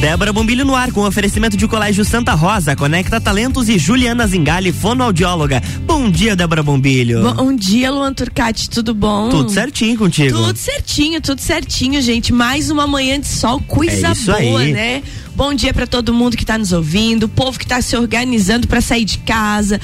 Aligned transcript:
Débora 0.00 0.32
Bombilho 0.32 0.64
no 0.64 0.74
ar 0.74 0.90
com 0.92 1.02
oferecimento 1.06 1.58
de 1.58 1.68
Colégio 1.68 2.06
Santa 2.06 2.32
Rosa, 2.32 2.74
Conecta 2.74 3.20
Talentos 3.20 3.68
e 3.68 3.78
Juliana 3.78 4.26
Zingali, 4.26 4.72
fonoaudióloga. 4.72 5.62
Bom 5.84 6.10
dia, 6.10 6.34
Débora 6.34 6.62
Bombilho. 6.62 7.22
Bom 7.34 7.54
dia, 7.54 7.90
Luan 7.90 8.14
Turcati, 8.14 8.70
tudo 8.70 8.94
bom? 8.94 9.28
Tudo 9.28 9.50
certinho 9.50 9.98
contigo. 9.98 10.38
Tudo 10.38 10.56
certinho, 10.56 11.20
tudo 11.20 11.40
certinho, 11.42 12.00
gente. 12.00 12.32
Mais 12.32 12.70
uma 12.70 12.86
manhã 12.86 13.20
de 13.20 13.28
sol, 13.28 13.60
coisa 13.68 14.08
É 14.08 14.42
boa, 14.42 14.60
aí. 14.60 14.72
né? 14.72 15.02
Bom 15.36 15.52
dia 15.52 15.72
para 15.72 15.86
todo 15.86 16.14
mundo 16.14 16.36
que 16.36 16.44
tá 16.46 16.56
nos 16.56 16.72
ouvindo, 16.72 17.24
o 17.24 17.28
povo 17.28 17.58
que 17.58 17.66
tá 17.66 17.80
se 17.82 17.94
organizando 17.96 18.66
para 18.66 18.80
sair 18.80 19.04
de 19.04 19.18
casa. 19.18 19.78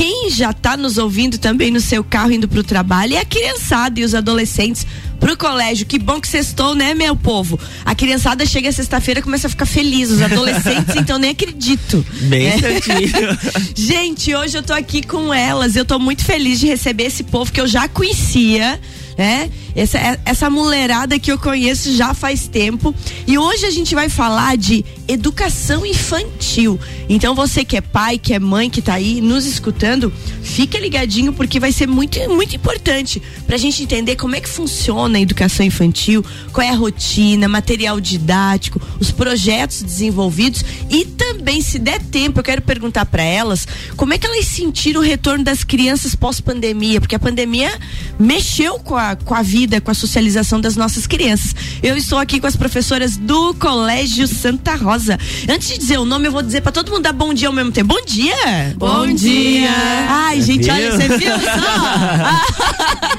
Quem 0.00 0.30
já 0.30 0.50
tá 0.50 0.78
nos 0.78 0.96
ouvindo 0.96 1.36
também 1.36 1.70
no 1.70 1.78
seu 1.78 2.02
carro 2.02 2.32
indo 2.32 2.48
pro 2.48 2.64
trabalho 2.64 3.12
e 3.12 3.16
a 3.18 3.24
criançada 3.26 4.00
e 4.00 4.02
os 4.02 4.14
adolescentes 4.14 4.86
pro 5.20 5.36
colégio. 5.36 5.84
Que 5.84 5.98
bom 5.98 6.18
que 6.18 6.26
sextou, 6.26 6.74
né, 6.74 6.94
meu 6.94 7.14
povo? 7.14 7.60
A 7.84 7.94
criançada 7.94 8.46
chega 8.46 8.72
sexta-feira 8.72 9.20
e 9.20 9.22
começa 9.22 9.46
a 9.46 9.50
ficar 9.50 9.66
feliz. 9.66 10.10
Os 10.10 10.22
adolescentes, 10.22 10.96
então 10.96 11.18
nem 11.18 11.32
acredito. 11.32 12.02
Bem 12.22 12.46
É. 12.46 12.58
certinho. 12.58 13.10
Gente, 13.76 14.34
hoje 14.34 14.56
eu 14.56 14.62
tô 14.62 14.72
aqui 14.72 15.02
com 15.06 15.34
elas. 15.34 15.76
Eu 15.76 15.84
tô 15.84 15.98
muito 15.98 16.24
feliz 16.24 16.58
de 16.58 16.66
receber 16.66 17.04
esse 17.04 17.22
povo 17.22 17.52
que 17.52 17.60
eu 17.60 17.66
já 17.66 17.86
conhecia, 17.86 18.80
né? 19.20 19.50
Essa, 19.76 19.98
é- 19.98 20.18
essa 20.24 20.48
mulherada 20.48 21.18
que 21.18 21.30
eu 21.30 21.38
conheço 21.38 21.94
já 21.94 22.14
faz 22.14 22.48
tempo. 22.48 22.94
E 23.26 23.36
hoje 23.36 23.66
a 23.66 23.70
gente 23.70 23.94
vai 23.94 24.08
falar 24.08 24.56
de 24.56 24.82
educação 25.06 25.84
infantil. 25.84 26.80
Então 27.06 27.34
você 27.34 27.62
que 27.62 27.76
é 27.76 27.82
pai, 27.82 28.16
que 28.16 28.32
é 28.32 28.38
mãe, 28.38 28.70
que 28.70 28.80
tá 28.80 28.94
aí 28.94 29.20
nos 29.20 29.44
escutando, 29.44 30.10
fica 30.42 30.78
ligadinho 30.78 31.34
porque 31.34 31.60
vai 31.60 31.70
ser 31.70 31.86
muito, 31.86 32.18
muito 32.30 32.56
importante 32.56 33.20
pra 33.46 33.58
gente 33.58 33.82
entender 33.82 34.16
como 34.16 34.34
é 34.36 34.40
que 34.40 34.48
funciona 34.48 35.18
a 35.18 35.20
educação 35.20 35.66
infantil, 35.66 36.24
qual 36.50 36.66
é 36.66 36.70
a 36.70 36.74
rotina, 36.74 37.46
material 37.46 38.00
didático, 38.00 38.80
os 38.98 39.10
projetos 39.10 39.82
desenvolvidos 39.82 40.64
e 40.88 41.04
também, 41.04 41.60
se 41.60 41.78
der 41.78 42.00
tempo, 42.00 42.40
eu 42.40 42.44
quero 42.44 42.62
perguntar 42.62 43.04
pra 43.04 43.22
elas 43.22 43.68
como 43.96 44.14
é 44.14 44.18
que 44.18 44.26
elas 44.26 44.46
sentiram 44.46 45.02
o 45.02 45.04
retorno 45.04 45.44
das 45.44 45.62
crianças 45.62 46.14
pós-pandemia, 46.14 47.00
porque 47.00 47.16
a 47.16 47.18
pandemia 47.18 47.70
mexeu 48.18 48.78
com 48.78 48.96
a, 48.96 49.09
com 49.16 49.34
a 49.34 49.42
vida, 49.42 49.80
com 49.80 49.90
a 49.90 49.94
socialização 49.94 50.60
das 50.60 50.76
nossas 50.76 51.06
crianças. 51.06 51.54
Eu 51.82 51.96
estou 51.96 52.18
aqui 52.18 52.40
com 52.40 52.46
as 52.46 52.56
professoras 52.56 53.16
do 53.16 53.54
Colégio 53.54 54.26
Santa 54.26 54.74
Rosa. 54.74 55.18
Antes 55.48 55.68
de 55.68 55.78
dizer 55.78 55.98
o 55.98 56.04
nome, 56.04 56.28
eu 56.28 56.32
vou 56.32 56.42
dizer 56.42 56.60
pra 56.60 56.72
todo 56.72 56.90
mundo 56.90 57.02
dar 57.02 57.12
bom 57.12 57.32
dia 57.34 57.48
ao 57.48 57.54
mesmo 57.54 57.72
tempo. 57.72 57.94
Bom 57.94 58.04
dia! 58.04 58.74
Bom 58.76 59.06
dia. 59.12 59.70
Ai, 60.08 60.40
gente, 60.40 60.64
Viu? 60.64 60.74
olha, 60.74 60.92
você 60.92 61.08
viu 61.18 61.32
só? 61.40 61.60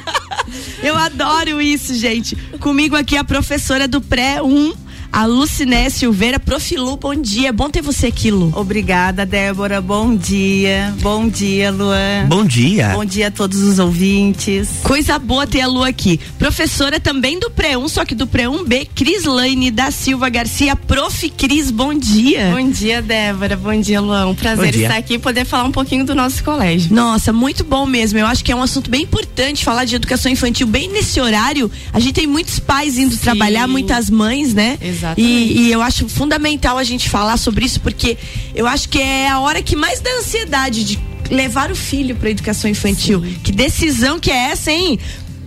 Eu 0.82 0.96
adoro 0.96 1.62
isso, 1.62 1.94
gente. 1.94 2.36
Comigo 2.58 2.96
aqui 2.96 3.16
a 3.16 3.22
professora 3.24 3.86
do 3.86 4.00
pré 4.00 4.42
1, 4.42 4.72
a 5.12 5.26
Luciné 5.26 5.90
Silveira, 5.90 6.40
Profilu. 6.40 6.96
Bom 6.96 7.14
dia, 7.14 7.52
bom 7.52 7.68
ter 7.68 7.82
você 7.82 8.06
aqui, 8.06 8.30
Lu. 8.30 8.50
Obrigada, 8.56 9.26
Débora. 9.26 9.80
Bom 9.80 10.16
dia. 10.16 10.94
Bom 11.02 11.28
dia, 11.28 11.70
Luan. 11.70 12.26
Bom 12.28 12.44
dia. 12.44 12.88
Bom 12.94 13.04
dia 13.04 13.28
a 13.28 13.30
todos 13.30 13.60
os 13.60 13.78
ouvintes. 13.78 14.70
Coisa 14.82 15.18
boa 15.18 15.46
ter 15.46 15.60
a 15.60 15.66
Lu 15.66 15.84
aqui. 15.84 16.18
Professora 16.38 16.98
também 16.98 17.38
do 17.38 17.50
pré 17.50 17.76
1, 17.76 17.88
só 17.88 18.04
que 18.06 18.14
do 18.14 18.26
pré 18.26 18.44
1B, 18.44 18.88
Crislaine 18.94 19.70
da 19.70 19.90
Silva 19.90 20.30
Garcia. 20.30 20.74
Prof. 20.74 21.28
Cris, 21.36 21.70
bom 21.70 21.92
dia. 21.92 22.50
Bom 22.50 22.70
dia, 22.70 23.02
Débora. 23.02 23.56
Bom 23.56 23.78
dia, 23.78 24.00
Luan. 24.00 24.28
Um 24.28 24.34
prazer 24.34 24.74
estar 24.74 24.96
aqui 24.96 25.14
e 25.14 25.18
poder 25.18 25.44
falar 25.44 25.64
um 25.64 25.72
pouquinho 25.72 26.06
do 26.06 26.14
nosso 26.14 26.42
colégio. 26.42 26.94
Nossa, 26.94 27.32
muito 27.32 27.64
bom 27.64 27.84
mesmo. 27.84 28.18
Eu 28.18 28.26
acho 28.26 28.42
que 28.42 28.50
é 28.50 28.56
um 28.56 28.62
assunto 28.62 28.90
bem 28.90 29.02
importante 29.02 29.62
falar 29.62 29.84
de 29.84 29.94
educação 29.94 30.32
infantil 30.32 30.66
bem 30.66 30.88
nesse 30.88 31.20
horário. 31.20 31.70
A 31.92 32.00
gente 32.00 32.14
tem 32.14 32.26
muitos 32.26 32.58
pais 32.58 32.96
indo 32.96 33.14
Sim. 33.14 33.20
trabalhar, 33.20 33.68
muitas 33.68 34.08
mães, 34.08 34.54
né? 34.54 34.78
Exatamente. 34.80 35.01
E, 35.16 35.66
e 35.66 35.72
eu 35.72 35.82
acho 35.82 36.08
fundamental 36.08 36.78
a 36.78 36.84
gente 36.84 37.08
falar 37.08 37.36
sobre 37.36 37.64
isso, 37.64 37.80
porque 37.80 38.16
eu 38.54 38.66
acho 38.66 38.88
que 38.88 39.00
é 39.00 39.28
a 39.28 39.40
hora 39.40 39.62
que 39.62 39.76
mais 39.76 40.00
dá 40.00 40.10
ansiedade 40.18 40.84
de 40.84 40.98
levar 41.30 41.70
o 41.70 41.76
filho 41.76 42.14
para 42.16 42.30
educação 42.30 42.70
infantil. 42.70 43.22
Que 43.42 43.52
decisão 43.52 44.18
que 44.18 44.30
é 44.30 44.50
essa, 44.50 44.70
hein? 44.70 44.98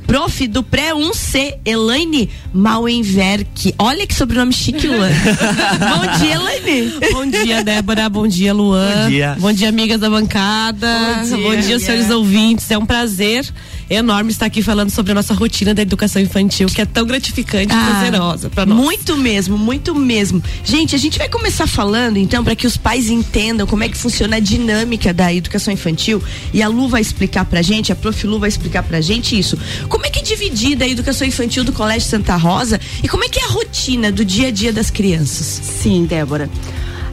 Prof 0.08 0.48
do 0.48 0.62
pré 0.62 0.94
1C, 0.94 1.56
Elaine 1.66 2.30
Mauenverk. 2.54 3.74
Olha 3.78 4.06
que 4.06 4.14
sobrenome 4.14 4.54
chique, 4.54 4.88
Luan. 4.88 5.10
Bom 5.80 6.20
dia, 6.20 6.36
Elaine. 6.36 6.94
Bom 7.12 7.26
dia, 7.26 7.64
Débora. 7.64 8.08
Bom 8.08 8.28
dia, 8.28 8.54
Luan. 8.54 9.10
Bom 9.40 9.52
dia. 9.52 9.70
amigas 9.70 10.00
da 10.00 10.10
bancada. 10.10 11.24
Bom 11.32 11.56
dia. 11.56 11.80
senhores 11.80 12.10
ouvintes. 12.12 12.70
É 12.70 12.78
um 12.78 12.86
prazer 12.86 13.52
enorme 13.90 14.32
estar 14.32 14.46
aqui 14.46 14.62
falando 14.62 14.90
sobre 14.90 15.12
a 15.12 15.16
nossa 15.16 15.34
rotina 15.34 15.74
da 15.74 15.82
educação 15.82 16.22
infantil, 16.22 16.68
que 16.68 16.82
é 16.82 16.86
tão 16.86 17.06
gratificante 17.06 17.74
e 17.74 17.76
Ah, 17.78 17.86
prazerosa 18.02 18.50
para 18.50 18.66
nós. 18.66 18.78
Muito 18.78 19.18
mesmo, 19.18 19.58
muito 19.58 19.94
mesmo. 19.96 20.42
Gente, 20.64 20.96
a 20.96 20.98
gente 20.98 21.18
vai 21.18 21.30
começar 21.30 21.68
falando 21.68 22.18
então 22.18 22.44
para 22.44 22.56
que 22.56 22.66
os 22.66 22.78
pais 22.78 23.10
entendam 23.10 23.68
como 23.68 23.84
é 23.84 23.90
que 23.90 23.98
funciona 23.98 24.38
a 24.38 24.40
dinâmica 24.40 25.14
da 25.14 25.34
educação 25.34 25.74
infantil 25.74 26.22
e 26.54 26.62
a 26.62 26.68
Lu 26.68 26.88
vai 26.88 27.02
explicar 27.02 27.46
pra 27.46 27.62
gente, 27.62 27.92
a 27.92 27.96
Prof 27.96 28.26
Lu 28.26 28.40
vai 28.40 28.50
explicar 28.50 28.84
pra 28.84 29.02
gente 29.02 29.38
isso. 29.38 29.58
Como 29.88 30.06
é 30.06 30.10
que 30.10 30.20
é 30.20 30.22
dividida 30.22 30.86
a 30.86 30.88
educação 30.88 31.28
infantil 31.28 31.64
do 31.64 31.72
Colégio 31.72 32.08
Santa 32.10 32.36
Rosa 32.36 32.80
e 33.04 33.08
como 33.08 33.24
é 33.24 33.30
que 33.30 33.40
é 33.40 33.44
a 33.46 33.48
rotina 33.48 34.12
do 34.12 34.26
dia 34.26 34.48
a 34.48 34.52
dia 34.52 34.74
das 34.74 34.90
crianças? 34.90 35.46
Sim, 35.82 36.06
Débora. 36.06 36.50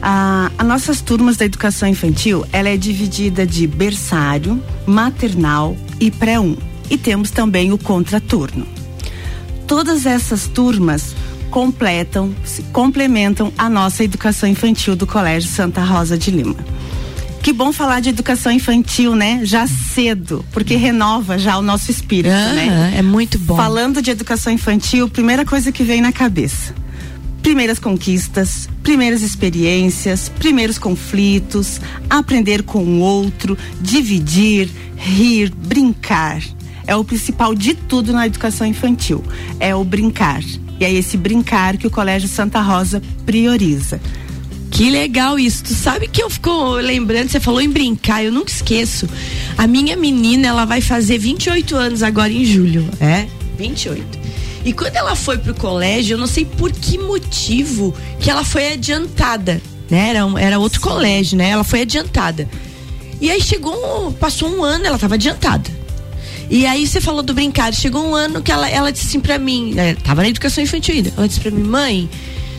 A, 0.05 0.51
a 0.57 0.63
nossas 0.65 0.99
turmas 0.99 1.37
da 1.37 1.45
educação 1.45 1.87
infantil, 1.87 2.45
ela 2.51 2.67
é 2.67 2.75
dividida 2.75 3.47
de 3.47 3.65
berçário, 3.65 4.61
maternal 4.85 5.77
e 5.97 6.11
pré-1. 6.11 6.57
E 6.89 6.97
temos 6.97 7.31
também 7.31 7.71
o 7.71 7.77
contraturno. 7.77 8.67
Todas 9.65 10.05
essas 10.05 10.45
turmas 10.45 11.15
completam, 11.49 12.35
se 12.43 12.63
complementam 12.63 13.53
a 13.57 13.69
nossa 13.69 14.03
educação 14.03 14.49
infantil 14.49 14.93
do 14.93 15.07
Colégio 15.07 15.49
Santa 15.49 15.81
Rosa 15.81 16.17
de 16.17 16.31
Lima. 16.31 16.57
Que 17.41 17.53
bom 17.53 17.71
falar 17.71 18.01
de 18.01 18.09
educação 18.09 18.51
infantil, 18.51 19.15
né? 19.15 19.39
Já 19.43 19.67
cedo, 19.67 20.43
porque 20.51 20.75
renova 20.75 21.39
já 21.39 21.57
o 21.57 21.61
nosso 21.61 21.89
espírito, 21.89 22.33
né? 22.33 22.93
é 22.97 23.01
muito 23.01 23.39
bom. 23.39 23.55
Falando 23.55 24.01
de 24.01 24.11
educação 24.11 24.51
infantil, 24.51 25.07
primeira 25.07 25.45
coisa 25.45 25.71
que 25.71 25.83
vem 25.83 26.01
na 26.01 26.11
cabeça. 26.11 26.82
Primeiras 27.43 27.77
conquistas, 27.77 28.67
primeiras 28.81 29.21
experiências, 29.21 30.29
primeiros 30.29 30.79
conflitos, 30.79 31.79
aprender 32.09 32.63
com 32.63 32.83
o 32.83 32.99
outro, 32.99 33.55
dividir, 33.79 34.69
rir, 34.95 35.51
brincar. 35.51 36.41
É 36.87 36.95
o 36.95 37.03
principal 37.03 37.53
de 37.53 37.75
tudo 37.75 38.11
na 38.11 38.25
educação 38.25 38.65
infantil. 38.65 39.23
É 39.59 39.75
o 39.75 39.83
brincar. 39.83 40.41
E 40.79 40.85
é 40.85 40.91
esse 40.91 41.17
brincar 41.17 41.77
que 41.77 41.85
o 41.85 41.91
Colégio 41.91 42.27
Santa 42.27 42.61
Rosa 42.61 43.01
prioriza. 43.25 44.01
Que 44.71 44.89
legal 44.89 45.37
isso. 45.37 45.65
Tu 45.65 45.73
sabe 45.75 46.07
que 46.07 46.23
eu 46.23 46.29
fico 46.29 46.75
lembrando, 46.77 47.29
você 47.29 47.39
falou 47.39 47.61
em 47.61 47.69
brincar, 47.69 48.23
eu 48.23 48.31
nunca 48.31 48.51
esqueço. 48.51 49.07
A 49.55 49.67
minha 49.67 49.95
menina, 49.95 50.47
ela 50.47 50.65
vai 50.65 50.81
fazer 50.81 51.19
28 51.19 51.75
anos 51.75 52.01
agora 52.01 52.31
em 52.31 52.43
julho. 52.43 52.89
É? 52.99 53.27
28. 53.59 54.19
E 54.65 54.71
quando 54.73 54.95
ela 54.95 55.15
foi 55.15 55.37
pro 55.37 55.53
colégio, 55.53 56.13
eu 56.13 56.17
não 56.17 56.27
sei 56.27 56.45
por 56.45 56.71
que 56.71 56.97
motivo 56.97 57.93
que 58.19 58.29
ela 58.29 58.45
foi 58.45 58.73
adiantada, 58.73 59.61
né? 59.89 60.09
Era, 60.11 60.25
um- 60.25 60.37
era 60.37 60.57
outro 60.59 60.79
colégio, 60.79 61.37
né? 61.37 61.49
Ela 61.49 61.63
foi 61.63 61.81
adiantada. 61.81 62.47
E 63.19 63.29
aí 63.29 63.41
chegou, 63.41 63.73
um- 64.07 64.11
passou 64.13 64.49
um 64.49 64.63
ano, 64.63 64.85
ela 64.85 64.97
tava 64.97 65.15
adiantada. 65.15 65.69
E 66.49 66.65
aí 66.65 66.85
você 66.87 67.01
falou 67.01 67.23
do 67.23 67.33
brincar, 67.33 67.73
chegou 67.73 68.05
um 68.05 68.13
ano 68.15 68.41
que 68.41 68.51
ela, 68.51 68.69
ela 68.69 68.91
disse 68.91 69.07
assim 69.07 69.19
pra 69.19 69.37
mim, 69.39 69.73
né, 69.73 69.95
tava 69.95 70.21
na 70.21 70.27
educação 70.29 70.63
infantil 70.63 70.93
ainda, 70.95 71.11
ela 71.17 71.27
disse 71.27 71.39
pra 71.39 71.49
mim, 71.49 71.63
mãe, 71.63 72.09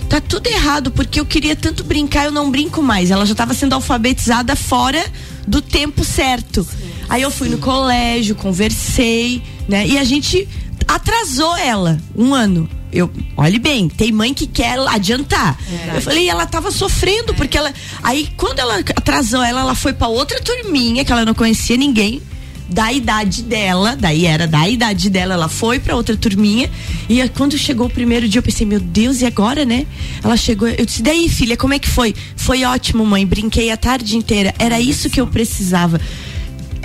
tá 0.08 0.20
tudo 0.20 0.46
errado, 0.46 0.90
porque 0.90 1.20
eu 1.20 1.26
queria 1.26 1.54
tanto 1.54 1.84
brincar, 1.84 2.24
eu 2.24 2.30
não 2.32 2.50
brinco 2.50 2.82
mais. 2.82 3.10
Ela 3.10 3.24
já 3.26 3.34
tava 3.34 3.52
sendo 3.54 3.74
alfabetizada 3.74 4.56
fora 4.56 5.04
do 5.46 5.60
tempo 5.60 6.02
certo. 6.04 6.66
Aí 7.08 7.20
eu 7.22 7.30
fui 7.30 7.48
no 7.50 7.58
colégio, 7.58 8.34
conversei, 8.34 9.42
né? 9.68 9.86
E 9.86 9.98
a 9.98 10.02
gente 10.04 10.48
atrasou 10.94 11.56
ela 11.56 11.98
um 12.16 12.32
ano. 12.32 12.68
Eu, 12.92 13.10
olhe 13.36 13.58
bem, 13.58 13.88
tem 13.88 14.12
mãe 14.12 14.32
que 14.32 14.46
quer 14.46 14.78
adiantar. 14.78 15.58
Eu 15.92 16.00
falei, 16.00 16.28
ela 16.28 16.46
tava 16.46 16.70
sofrendo, 16.70 17.34
porque 17.34 17.58
ela. 17.58 17.74
Aí, 18.02 18.28
quando 18.36 18.60
ela 18.60 18.78
atrasou 18.78 19.42
ela, 19.42 19.62
ela 19.62 19.74
foi 19.74 19.92
pra 19.92 20.06
outra 20.06 20.40
turminha, 20.40 21.04
que 21.04 21.10
ela 21.10 21.24
não 21.24 21.34
conhecia 21.34 21.76
ninguém 21.76 22.22
da 22.68 22.92
idade 22.92 23.42
dela, 23.42 23.94
daí 23.94 24.24
era 24.24 24.46
da 24.46 24.66
idade 24.68 25.10
dela, 25.10 25.34
ela 25.34 25.48
foi 25.48 25.78
pra 25.78 25.94
outra 25.94 26.16
turminha 26.16 26.70
e 27.08 27.28
quando 27.28 27.58
chegou 27.58 27.86
o 27.86 27.90
primeiro 27.90 28.26
dia 28.26 28.38
eu 28.38 28.42
pensei, 28.42 28.66
meu 28.66 28.80
Deus, 28.80 29.20
e 29.20 29.26
agora, 29.26 29.66
né? 29.66 29.86
Ela 30.22 30.36
chegou, 30.36 30.66
eu 30.66 30.86
disse, 30.86 31.02
daí 31.02 31.28
filha, 31.28 31.58
como 31.58 31.74
é 31.74 31.78
que 31.78 31.88
foi? 31.88 32.14
Foi 32.36 32.64
ótimo, 32.64 33.04
mãe, 33.04 33.26
brinquei 33.26 33.70
a 33.70 33.76
tarde 33.76 34.16
inteira, 34.16 34.54
era 34.58 34.80
isso 34.80 35.10
que 35.10 35.20
eu 35.20 35.26
precisava. 35.26 36.00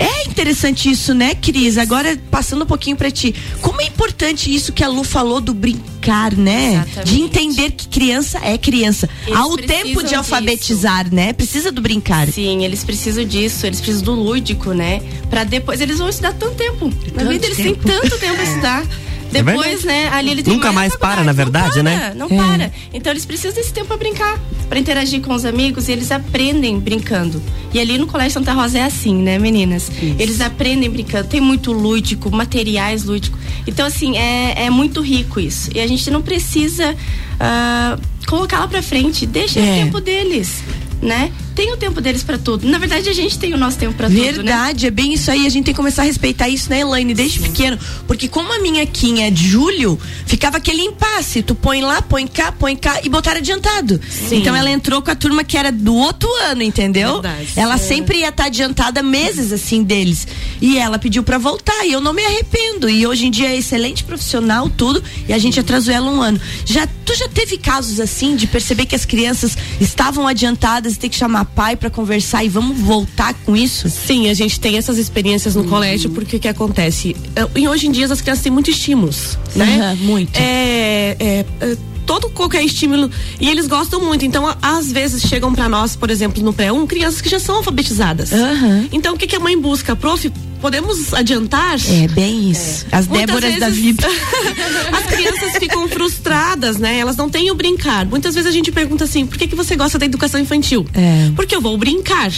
É 0.00 0.26
interessante 0.26 0.90
isso, 0.90 1.12
né, 1.12 1.34
Cris? 1.34 1.76
Agora, 1.76 2.18
passando 2.30 2.62
um 2.62 2.66
pouquinho 2.66 2.96
pra 2.96 3.10
ti. 3.10 3.34
Como 3.60 3.82
é 3.82 3.84
importante 3.84 4.52
isso 4.52 4.72
que 4.72 4.82
a 4.82 4.88
Lu 4.88 5.04
falou 5.04 5.42
do 5.42 5.52
brincar, 5.52 6.34
né? 6.34 6.72
Exatamente. 6.72 7.04
De 7.14 7.20
entender 7.20 7.70
que 7.72 7.86
criança 7.86 8.38
é 8.42 8.56
criança. 8.56 9.06
Eles 9.26 9.38
Há 9.38 9.46
o 9.46 9.58
tempo 9.58 10.02
de 10.02 10.14
alfabetizar, 10.14 11.12
né? 11.12 11.34
Precisa 11.34 11.70
do 11.70 11.82
brincar. 11.82 12.26
Sim, 12.28 12.64
eles 12.64 12.82
precisam 12.82 13.24
disso, 13.24 13.66
eles 13.66 13.78
precisam 13.78 14.04
do 14.06 14.14
lúdico, 14.14 14.72
né? 14.72 15.02
Pra 15.28 15.44
depois 15.44 15.82
eles 15.82 15.98
vão 15.98 16.08
estudar 16.08 16.32
tanto 16.32 16.54
tempo. 16.54 16.90
Na 17.14 17.24
vida 17.24 17.44
eles 17.44 17.58
tempo. 17.58 17.84
têm 17.84 18.00
tanto 18.00 18.18
tempo 18.18 18.40
a 18.40 18.44
estudar. 18.44 18.86
Depois, 19.32 19.82
verdade. 19.82 19.86
né, 19.86 20.08
ali 20.12 20.30
ele 20.30 20.42
tem 20.42 20.54
Nunca 20.54 20.72
mais 20.72 20.92
faculdade. 20.92 21.16
para, 21.16 21.24
na 21.24 21.32
verdade, 21.32 21.76
não 21.76 21.82
né? 21.84 21.98
para, 21.98 22.14
Não 22.14 22.28
para. 22.28 22.72
Então 22.92 23.12
eles 23.12 23.24
precisam 23.24 23.52
desse 23.54 23.72
tempo 23.72 23.86
pra 23.86 23.96
brincar, 23.96 24.38
pra 24.68 24.78
interagir 24.78 25.20
com 25.20 25.32
os 25.34 25.44
amigos 25.44 25.88
e 25.88 25.92
eles 25.92 26.10
aprendem 26.10 26.78
brincando. 26.78 27.40
E 27.72 27.78
ali 27.78 27.96
no 27.98 28.06
Colégio 28.06 28.32
Santa 28.34 28.52
Rosa 28.52 28.78
é 28.78 28.82
assim, 28.82 29.14
né, 29.14 29.38
meninas? 29.38 29.90
Eles 30.18 30.40
aprendem 30.40 30.90
brincando. 30.90 31.28
Tem 31.28 31.40
muito 31.40 31.72
lúdico, 31.72 32.30
materiais 32.30 33.04
lúdicos. 33.04 33.38
Então, 33.66 33.86
assim, 33.86 34.16
é, 34.18 34.64
é 34.66 34.70
muito 34.70 35.00
rico 35.00 35.38
isso. 35.38 35.70
E 35.74 35.78
a 35.80 35.86
gente 35.86 36.10
não 36.10 36.20
precisa 36.22 36.96
ah, 37.38 37.96
colocar 38.26 38.58
lá 38.60 38.66
pra 38.68 38.82
frente. 38.82 39.26
Deixa 39.26 39.60
É. 39.60 39.62
o 39.62 39.66
tempo 39.84 40.00
deles, 40.00 40.62
né? 41.00 41.30
Tem 41.60 41.74
o 41.74 41.76
tempo 41.76 42.00
deles 42.00 42.22
pra 42.22 42.38
tudo. 42.38 42.66
Na 42.66 42.78
verdade, 42.78 43.10
a 43.10 43.12
gente 43.12 43.38
tem 43.38 43.52
o 43.52 43.58
nosso 43.58 43.76
tempo 43.76 43.92
pra 43.92 44.08
tudo, 44.08 44.18
né? 44.18 44.32
Verdade, 44.32 44.86
é 44.86 44.90
bem 44.90 45.12
isso 45.12 45.30
aí. 45.30 45.46
A 45.46 45.50
gente 45.50 45.66
tem 45.66 45.74
que 45.74 45.76
começar 45.76 46.00
a 46.00 46.04
respeitar 46.06 46.48
isso, 46.48 46.70
né, 46.70 46.80
Elaine, 46.80 47.12
desde 47.12 47.38
pequeno. 47.38 47.78
Porque 48.06 48.28
como 48.28 48.50
a 48.50 48.58
minha 48.60 48.86
quinha 48.86 49.26
é 49.26 49.30
de 49.30 49.46
julho, 49.46 50.00
ficava 50.24 50.56
aquele 50.56 50.80
impasse. 50.80 51.42
Tu 51.42 51.54
põe 51.54 51.82
lá, 51.82 52.00
põe 52.00 52.26
cá, 52.26 52.50
põe 52.50 52.74
cá 52.74 53.00
e 53.04 53.10
botaram 53.10 53.40
adiantado. 53.40 54.00
Então 54.30 54.56
ela 54.56 54.70
entrou 54.70 55.02
com 55.02 55.10
a 55.10 55.14
turma 55.14 55.44
que 55.44 55.54
era 55.54 55.70
do 55.70 55.94
outro 55.94 56.30
ano, 56.48 56.62
entendeu? 56.62 57.20
Verdade. 57.20 57.52
Ela 57.54 57.76
sempre 57.76 58.20
ia 58.20 58.30
estar 58.30 58.46
adiantada 58.46 59.02
meses 59.02 59.52
assim 59.52 59.82
deles. 59.82 60.26
E 60.62 60.78
ela 60.78 60.98
pediu 60.98 61.22
pra 61.22 61.36
voltar 61.36 61.84
e 61.84 61.92
eu 61.92 62.00
não 62.00 62.14
me 62.14 62.24
arrependo. 62.24 62.88
E 62.88 63.06
hoje 63.06 63.26
em 63.26 63.30
dia 63.30 63.50
é 63.50 63.58
excelente 63.58 64.02
profissional, 64.02 64.70
tudo. 64.70 65.04
E 65.28 65.32
a 65.34 65.36
gente 65.38 65.60
atrasou 65.60 65.92
ela 65.92 66.10
um 66.10 66.22
ano. 66.22 66.40
Já, 66.64 66.88
tu 67.04 67.14
já 67.14 67.28
teve 67.28 67.58
casos 67.58 68.00
assim 68.00 68.34
de 68.34 68.46
perceber 68.46 68.86
que 68.86 68.96
as 68.96 69.04
crianças 69.04 69.58
estavam 69.78 70.26
adiantadas 70.26 70.94
e 70.94 70.98
ter 70.98 71.10
que 71.10 71.16
chamar 71.16 71.49
pai 71.54 71.76
pra 71.76 71.90
conversar 71.90 72.44
e 72.44 72.48
vamos 72.48 72.78
voltar 72.78 73.34
com 73.44 73.56
isso? 73.56 73.88
Sim, 73.88 74.28
a 74.28 74.34
gente 74.34 74.58
tem 74.60 74.76
essas 74.76 74.98
experiências 74.98 75.54
no 75.54 75.64
colégio, 75.64 76.10
porque 76.10 76.36
o 76.36 76.40
que 76.40 76.48
acontece? 76.48 77.14
Eh, 77.36 77.46
E 77.56 77.68
hoje 77.68 77.86
em 77.86 77.92
dia 77.92 78.06
as 78.06 78.20
crianças 78.20 78.42
têm 78.42 78.52
muitos 78.52 78.74
estímulos, 78.74 79.38
né? 79.54 79.78
Aham, 79.80 79.96
muito. 79.96 80.36
É, 80.36 81.16
é, 81.18 81.44
é, 81.60 81.76
todo 82.06 82.28
qualquer 82.30 82.62
estímulo 82.64 83.10
e 83.40 83.48
eles 83.48 83.66
gostam 83.66 84.00
muito. 84.00 84.24
Então, 84.24 84.54
às 84.60 84.90
vezes 84.90 85.22
chegam 85.22 85.52
pra 85.54 85.68
nós, 85.68 85.96
por 85.96 86.10
exemplo, 86.10 86.42
no 86.42 86.52
pré-1, 86.52 86.86
crianças 86.86 87.20
que 87.20 87.28
já 87.28 87.38
são 87.38 87.56
alfabetizadas. 87.56 88.32
Aham. 88.32 88.88
Então, 88.92 89.14
o 89.14 89.18
que, 89.18 89.26
que 89.26 89.36
a 89.36 89.40
mãe 89.40 89.58
busca? 89.58 89.94
Prof, 89.94 90.30
podemos 90.60 91.12
adiantar? 91.14 91.78
É 91.88 92.08
bem 92.08 92.50
isso. 92.50 92.86
As 92.92 93.06
Muitas 93.06 93.26
Déboras 93.26 93.58
da 93.58 93.66
vezes, 93.66 93.82
vida. 93.82 94.06
As 94.92 95.06
crianças 95.06 95.58
ficam 95.58 95.88
frustradas, 95.88 96.78
né? 96.78 96.98
Elas 96.98 97.16
não 97.16 97.28
têm 97.28 97.50
o 97.50 97.54
brincar. 97.54 98.06
Muitas 98.06 98.34
vezes 98.34 98.48
a 98.48 98.52
gente 98.52 98.70
pergunta 98.70 99.04
assim: 99.04 99.26
por 99.26 99.38
que, 99.38 99.48
que 99.48 99.54
você 99.54 99.76
gosta 99.76 99.98
da 99.98 100.06
educação 100.06 100.40
infantil? 100.40 100.86
É. 100.94 101.30
Porque 101.34 101.54
eu 101.54 101.60
vou 101.60 101.76
brincar. 101.76 102.30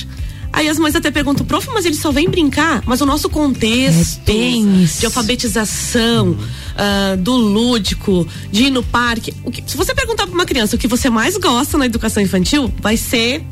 Aí 0.53 0.69
as 0.69 0.79
mães 0.79 0.95
até 0.95 1.11
perguntam, 1.11 1.47
prof, 1.47 1.67
mas 1.73 1.85
ele 1.87 1.95
só 1.97 2.13
vem 2.13 2.29
brincar? 2.29 2.83
Mas 2.85 3.01
o 3.01 3.07
nosso 3.07 3.29
contexto 3.31 4.21
É 4.97 5.01
de 5.01 5.07
alfabetização, 5.07 6.37
ah, 6.77 7.17
do 7.19 7.33
lúdico, 7.35 8.27
de 8.51 8.65
ir 8.65 8.71
no 8.71 8.83
parque. 8.83 9.33
Que- 9.51 9.65
se 9.67 9.77
você 9.77 9.95
perguntar 9.95 10.27
pra 10.27 10.35
uma 10.35 10.45
criança 10.45 10.77
o 10.77 10.79
que 10.79 10.87
você 10.89 11.09
mais 11.09 11.37
gosta 11.39 11.79
na 11.79 11.87
educação 11.87 12.23
infantil, 12.23 12.73
vai 12.81 12.97
ser 12.97 13.43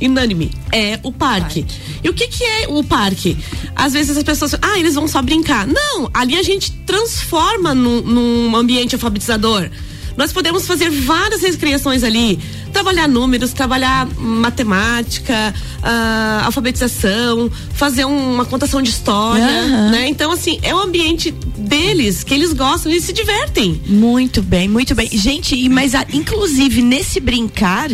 unânime. 0.00 0.50
É 0.72 1.00
o 1.02 1.10
parque. 1.10 1.64
E 2.04 2.08
o 2.10 2.12
que 2.12 2.28
que 2.28 2.44
é 2.44 2.68
o 2.68 2.84
parque? 2.84 3.36
Às 3.74 3.94
vezes 3.94 4.14
as 4.16 4.22
pessoas, 4.22 4.54
ah, 4.60 4.78
eles 4.78 4.94
vão 4.94 5.08
só 5.08 5.22
brincar. 5.22 5.66
Não, 5.66 6.10
ali 6.12 6.36
a 6.36 6.42
gente 6.42 6.70
transforma 6.84 7.74
num, 7.74 8.02
num 8.02 8.54
ambiente 8.56 8.94
alfabetizador. 8.94 9.70
Nós 10.16 10.32
podemos 10.32 10.66
fazer 10.66 10.90
várias 10.90 11.42
recriações 11.42 12.02
ali. 12.02 12.38
Trabalhar 12.72 13.06
números, 13.08 13.52
trabalhar 13.52 14.06
matemática, 14.18 15.54
ah, 15.82 16.42
alfabetização, 16.46 17.50
fazer 17.74 18.04
um- 18.04 18.34
uma 18.34 18.44
contação 18.44 18.80
de 18.82 18.90
história, 18.90 19.44
Aham. 19.44 19.90
né? 19.90 20.08
Então, 20.08 20.30
assim, 20.32 20.58
é 20.62 20.74
o 20.74 20.78
ambiente 20.78 21.30
deles, 21.56 22.22
que 22.24 22.34
eles 22.34 22.52
gostam 22.52 22.90
e 22.92 23.00
se 23.00 23.12
divertem. 23.12 23.80
Muito 23.86 24.42
bem, 24.42 24.68
muito 24.68 24.94
bem. 24.94 25.08
Gente, 25.12 25.54
e 25.54 25.68
mas 25.68 25.94
a- 25.94 26.06
inclusive 26.12 26.82
nesse 26.82 27.20
brincar 27.20 27.90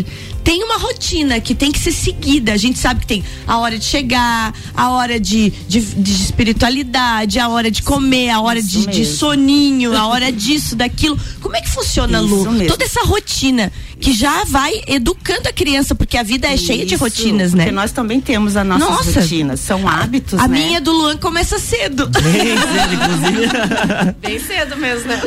tem 0.52 0.62
uma 0.62 0.76
rotina 0.76 1.40
que 1.40 1.54
tem 1.54 1.72
que 1.72 1.78
ser 1.78 1.92
seguida. 1.92 2.52
A 2.52 2.58
gente 2.58 2.78
sabe 2.78 3.00
que 3.00 3.06
tem 3.06 3.24
a 3.46 3.56
hora 3.56 3.78
de 3.78 3.86
chegar, 3.86 4.52
a 4.74 4.90
hora 4.90 5.18
de, 5.18 5.48
de, 5.48 5.80
de 5.80 6.12
espiritualidade, 6.12 7.38
a 7.38 7.48
hora 7.48 7.70
de 7.70 7.80
comer, 7.82 8.28
a 8.28 8.38
hora 8.38 8.60
de, 8.60 8.80
Isso 8.80 8.90
de 8.90 9.06
soninho, 9.06 9.96
a 9.96 10.06
hora 10.08 10.28
disso, 10.30 10.76
daquilo. 10.76 11.18
Como 11.40 11.56
é 11.56 11.62
que 11.62 11.70
funciona, 11.70 12.18
Isso 12.20 12.28
Lu? 12.34 12.52
mesmo. 12.52 12.68
Toda 12.68 12.84
essa 12.84 13.02
rotina 13.02 13.72
que 13.98 14.12
já 14.12 14.44
vai 14.44 14.74
educando 14.88 15.48
a 15.48 15.52
criança, 15.54 15.94
porque 15.94 16.18
a 16.18 16.22
vida 16.22 16.46
é 16.48 16.56
cheia 16.58 16.84
de 16.84 16.96
Isso, 16.96 17.02
rotinas, 17.02 17.54
né? 17.54 17.62
Porque 17.64 17.74
nós 17.74 17.90
também 17.90 18.20
temos 18.20 18.54
as 18.54 18.66
nossas 18.66 19.06
Nossa. 19.06 19.20
rotinas. 19.22 19.58
São 19.58 19.88
hábitos, 19.88 20.38
A 20.38 20.46
né? 20.46 20.58
minha 20.66 20.82
do 20.82 20.92
Luan 20.92 21.16
começa 21.16 21.58
cedo. 21.58 22.10
Bem 22.10 22.22
cedo, 22.58 22.94
inclusive. 22.94 24.12
Bem 24.20 24.38
cedo 24.38 24.76
mesmo, 24.76 25.08
né? 25.08 25.22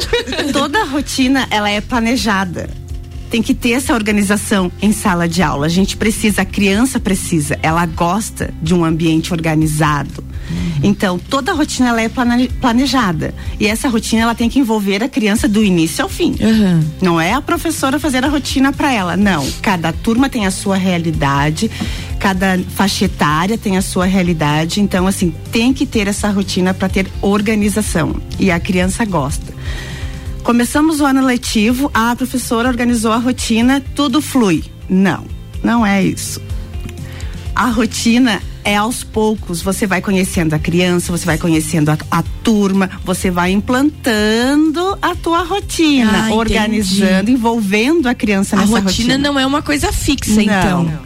Toda 0.53 0.83
rotina, 0.83 1.47
ela 1.49 1.67
é 1.67 1.81
planejada. 1.81 2.84
Tem 3.35 3.41
que 3.41 3.53
ter 3.53 3.71
essa 3.71 3.93
organização 3.93 4.71
em 4.81 4.93
sala 4.93 5.27
de 5.27 5.43
aula. 5.43 5.65
A 5.65 5.69
gente 5.69 5.97
precisa, 5.97 6.43
a 6.43 6.45
criança 6.45 7.01
precisa, 7.01 7.59
ela 7.61 7.85
gosta 7.85 8.53
de 8.61 8.73
um 8.73 8.85
ambiente 8.85 9.33
organizado. 9.33 10.23
Então, 10.81 11.19
toda 11.19 11.51
rotina 11.51 11.89
ela 11.89 12.01
é 12.01 12.07
plane- 12.07 12.47
planejada. 12.47 13.35
E 13.59 13.67
essa 13.67 13.89
rotina 13.89 14.21
ela 14.21 14.33
tem 14.33 14.47
que 14.47 14.57
envolver 14.57 15.03
a 15.03 15.09
criança 15.09 15.49
do 15.49 15.61
início 15.61 16.01
ao 16.01 16.07
fim. 16.07 16.33
Aham. 16.41 16.81
Não 17.01 17.19
é 17.19 17.33
a 17.33 17.41
professora 17.41 17.99
fazer 17.99 18.23
a 18.23 18.29
rotina 18.29 18.71
para 18.71 18.93
ela, 18.93 19.17
não. 19.17 19.45
Cada 19.61 19.91
turma 19.91 20.29
tem 20.29 20.45
a 20.45 20.51
sua 20.51 20.77
realidade, 20.77 21.69
cada 22.17 22.57
faixa 22.73 23.03
etária 23.03 23.57
tem 23.57 23.75
a 23.75 23.81
sua 23.81 24.05
realidade. 24.05 24.79
Então, 24.79 25.07
assim, 25.07 25.33
tem 25.51 25.73
que 25.73 25.85
ter 25.85 26.07
essa 26.07 26.29
rotina 26.29 26.73
para 26.73 26.87
ter 26.87 27.05
organização. 27.21 28.15
E 28.39 28.49
a 28.49 28.61
criança 28.61 29.03
gosta. 29.03 29.53
Começamos 30.45 30.99
o 31.01 31.05
ano 31.05 31.25
letivo, 31.25 31.89
a 31.91 32.15
professora 32.15 32.69
organizou 32.69 33.11
a 33.11 33.17
rotina, 33.17 33.81
tudo 33.95 34.21
flui. 34.21 34.63
Não, 34.87 35.25
não 35.63 35.83
é 35.83 36.03
isso. 36.03 36.39
A 37.55 37.65
rotina 37.71 38.39
é 38.63 38.75
aos 38.75 39.03
poucos. 39.03 39.63
Você 39.63 39.87
vai 39.87 40.01
conhecendo 40.01 40.53
a 40.53 40.59
criança, 40.59 41.11
você 41.11 41.25
vai 41.25 41.39
conhecendo 41.39 41.89
a, 41.89 41.97
a 42.11 42.23
turma, 42.43 42.91
você 43.03 43.31
vai 43.31 43.51
implantando 43.53 44.95
a 45.01 45.15
tua 45.15 45.41
rotina, 45.43 46.11
Ah, 46.11 46.19
entendi. 46.19 46.33
organizando, 46.37 47.31
envolvendo 47.31 48.07
a 48.07 48.13
criança 48.13 48.55
A 48.55 48.59
nessa 48.59 48.71
rotina, 48.81 49.13
rotina. 49.13 49.17
não 49.17 49.39
é 49.39 49.45
uma 49.47 49.63
coisa 49.63 49.91
fixa, 49.91 50.43
então. 50.43 50.83
Não, 50.83 50.99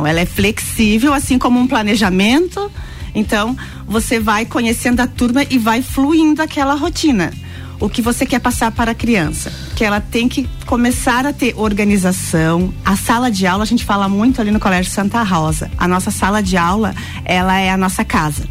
não, 0.00 0.06
ela 0.06 0.18
é 0.18 0.26
flexível, 0.26 1.14
assim 1.14 1.38
como 1.38 1.60
um 1.60 1.68
planejamento. 1.68 2.68
Então, 3.14 3.56
você 3.86 4.18
vai 4.18 4.44
conhecendo 4.44 4.98
a 4.98 5.06
turma 5.06 5.44
e 5.48 5.58
vai 5.58 5.80
fluindo 5.80 6.42
aquela 6.42 6.74
rotina. 6.74 7.32
O 7.80 7.88
que 7.88 8.00
você 8.00 8.24
quer 8.24 8.38
passar 8.40 8.70
para 8.70 8.92
a 8.92 8.94
criança? 8.94 9.52
Que 9.74 9.84
ela 9.84 10.00
tem 10.00 10.28
que 10.28 10.48
começar 10.66 11.26
a 11.26 11.32
ter 11.32 11.54
organização. 11.56 12.72
A 12.84 12.96
sala 12.96 13.30
de 13.30 13.46
aula, 13.46 13.62
a 13.64 13.66
gente 13.66 13.84
fala 13.84 14.08
muito 14.08 14.40
ali 14.40 14.50
no 14.50 14.60
Colégio 14.60 14.90
Santa 14.92 15.22
Rosa. 15.22 15.70
A 15.76 15.86
nossa 15.88 16.10
sala 16.10 16.42
de 16.42 16.56
aula, 16.56 16.94
ela 17.24 17.58
é 17.58 17.70
a 17.70 17.76
nossa 17.76 18.04
casa, 18.04 18.44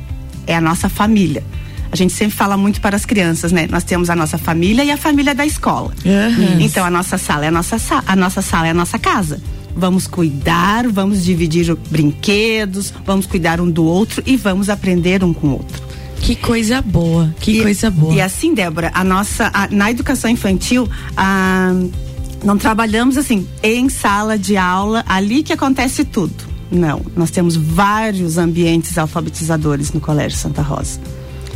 é 0.45 0.55
a 0.55 0.61
nossa 0.61 0.89
família. 0.89 1.43
A 1.91 1.95
gente 1.95 2.11
sempre 2.13 2.35
fala 2.35 2.57
muito 2.57 2.81
para 2.81 2.95
as 2.95 3.05
crianças, 3.05 3.51
né? 3.51 3.67
Nós 3.69 3.83
temos 3.83 4.09
a 4.09 4.15
nossa 4.15 4.37
família 4.37 4.83
e 4.83 4.89
a 4.91 4.97
família 4.97 5.35
da 5.35 5.45
escola. 5.45 5.93
Aham. 6.05 6.59
Então 6.59 6.83
a 6.83 6.89
nossa 6.89 7.17
sala 7.19 7.45
é 7.45 7.47
a 7.49 7.51
nossa 7.51 7.77
sa- 7.77 8.03
a 8.07 8.15
nossa 8.15 8.41
sala 8.41 8.67
é 8.67 8.71
a 8.71 8.73
nossa 8.73 8.97
casa. 8.97 9.39
Vamos 9.75 10.05
cuidar, 10.07 10.87
vamos 10.87 11.23
dividir 11.23 11.75
brinquedos, 11.89 12.93
vamos 13.05 13.25
cuidar 13.25 13.59
um 13.61 13.69
do 13.69 13.83
outro 13.85 14.21
e 14.25 14.35
vamos 14.37 14.69
aprender 14.69 15.23
um 15.23 15.33
com 15.33 15.47
o 15.47 15.51
outro. 15.53 15.81
Que 16.23 16.35
coisa 16.37 16.81
boa, 16.81 17.35
que 17.39 17.59
E- 17.59 17.61
coisa 17.61 17.91
boa. 17.91 18.13
E 18.15 18.21
assim, 18.21 18.53
Débora, 18.53 18.89
a 18.93 19.03
nossa 19.03 19.51
a- 19.53 19.67
na 19.69 19.91
educação 19.91 20.29
infantil, 20.29 20.87
a, 21.17 21.71
não 22.43 22.57
trabalhamos 22.57 23.17
assim 23.17 23.45
em 23.61 23.89
sala 23.89 24.37
de 24.37 24.55
aula, 24.55 25.03
ali 25.07 25.43
que 25.43 25.51
acontece 25.51 26.05
tudo. 26.05 26.33
Não, 26.71 27.01
nós 27.15 27.29
temos 27.29 27.55
vários 27.55 28.37
ambientes 28.37 28.97
alfabetizadores 28.97 29.91
no 29.91 29.99
Colégio 29.99 30.37
Santa 30.37 30.61
Rosa. 30.61 30.99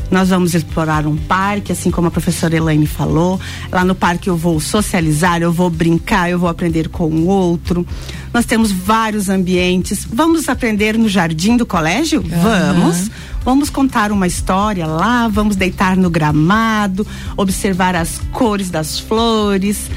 Nós 0.10 0.30
vamos 0.30 0.54
explorar 0.54 1.06
um 1.06 1.18
parque, 1.18 1.72
assim 1.72 1.92
como 1.92 2.08
a 2.08 2.12
professora 2.12 2.56
Elaine 2.56 2.88
falou. 2.88 3.40
Lá 3.72 3.84
no 3.84 3.94
parque 3.94 4.30
eu 4.30 4.38
vou 4.38 4.60
socializar, 4.60 5.42
eu 5.42 5.52
vou 5.52 5.70
brincar, 5.70 6.30
eu 6.30 6.40
vou 6.40 6.50
aprender 6.50 6.88
com 6.90 7.06
o 7.10 7.28
outro. 7.28 7.86
Nós 8.34 8.46
temos 8.46 8.72
vários 8.72 9.30
ambientes. 9.30 10.08
Vamos 10.12 10.48
aprender 10.48 10.98
no 10.98 11.10
jardim 11.10 11.58
do 11.58 11.66
colégio? 11.66 12.22
Vamos. 12.22 13.10
Vamos 13.44 13.70
contar 13.70 14.12
uma 14.12 14.28
história 14.28 14.86
lá, 14.86 15.30
vamos 15.30 15.56
deitar 15.56 15.96
no 15.96 16.10
gramado, 16.10 17.08
observar 17.38 17.96
as 17.96 18.20
cores 18.34 18.70
das 18.70 19.00
flores. 19.00 19.90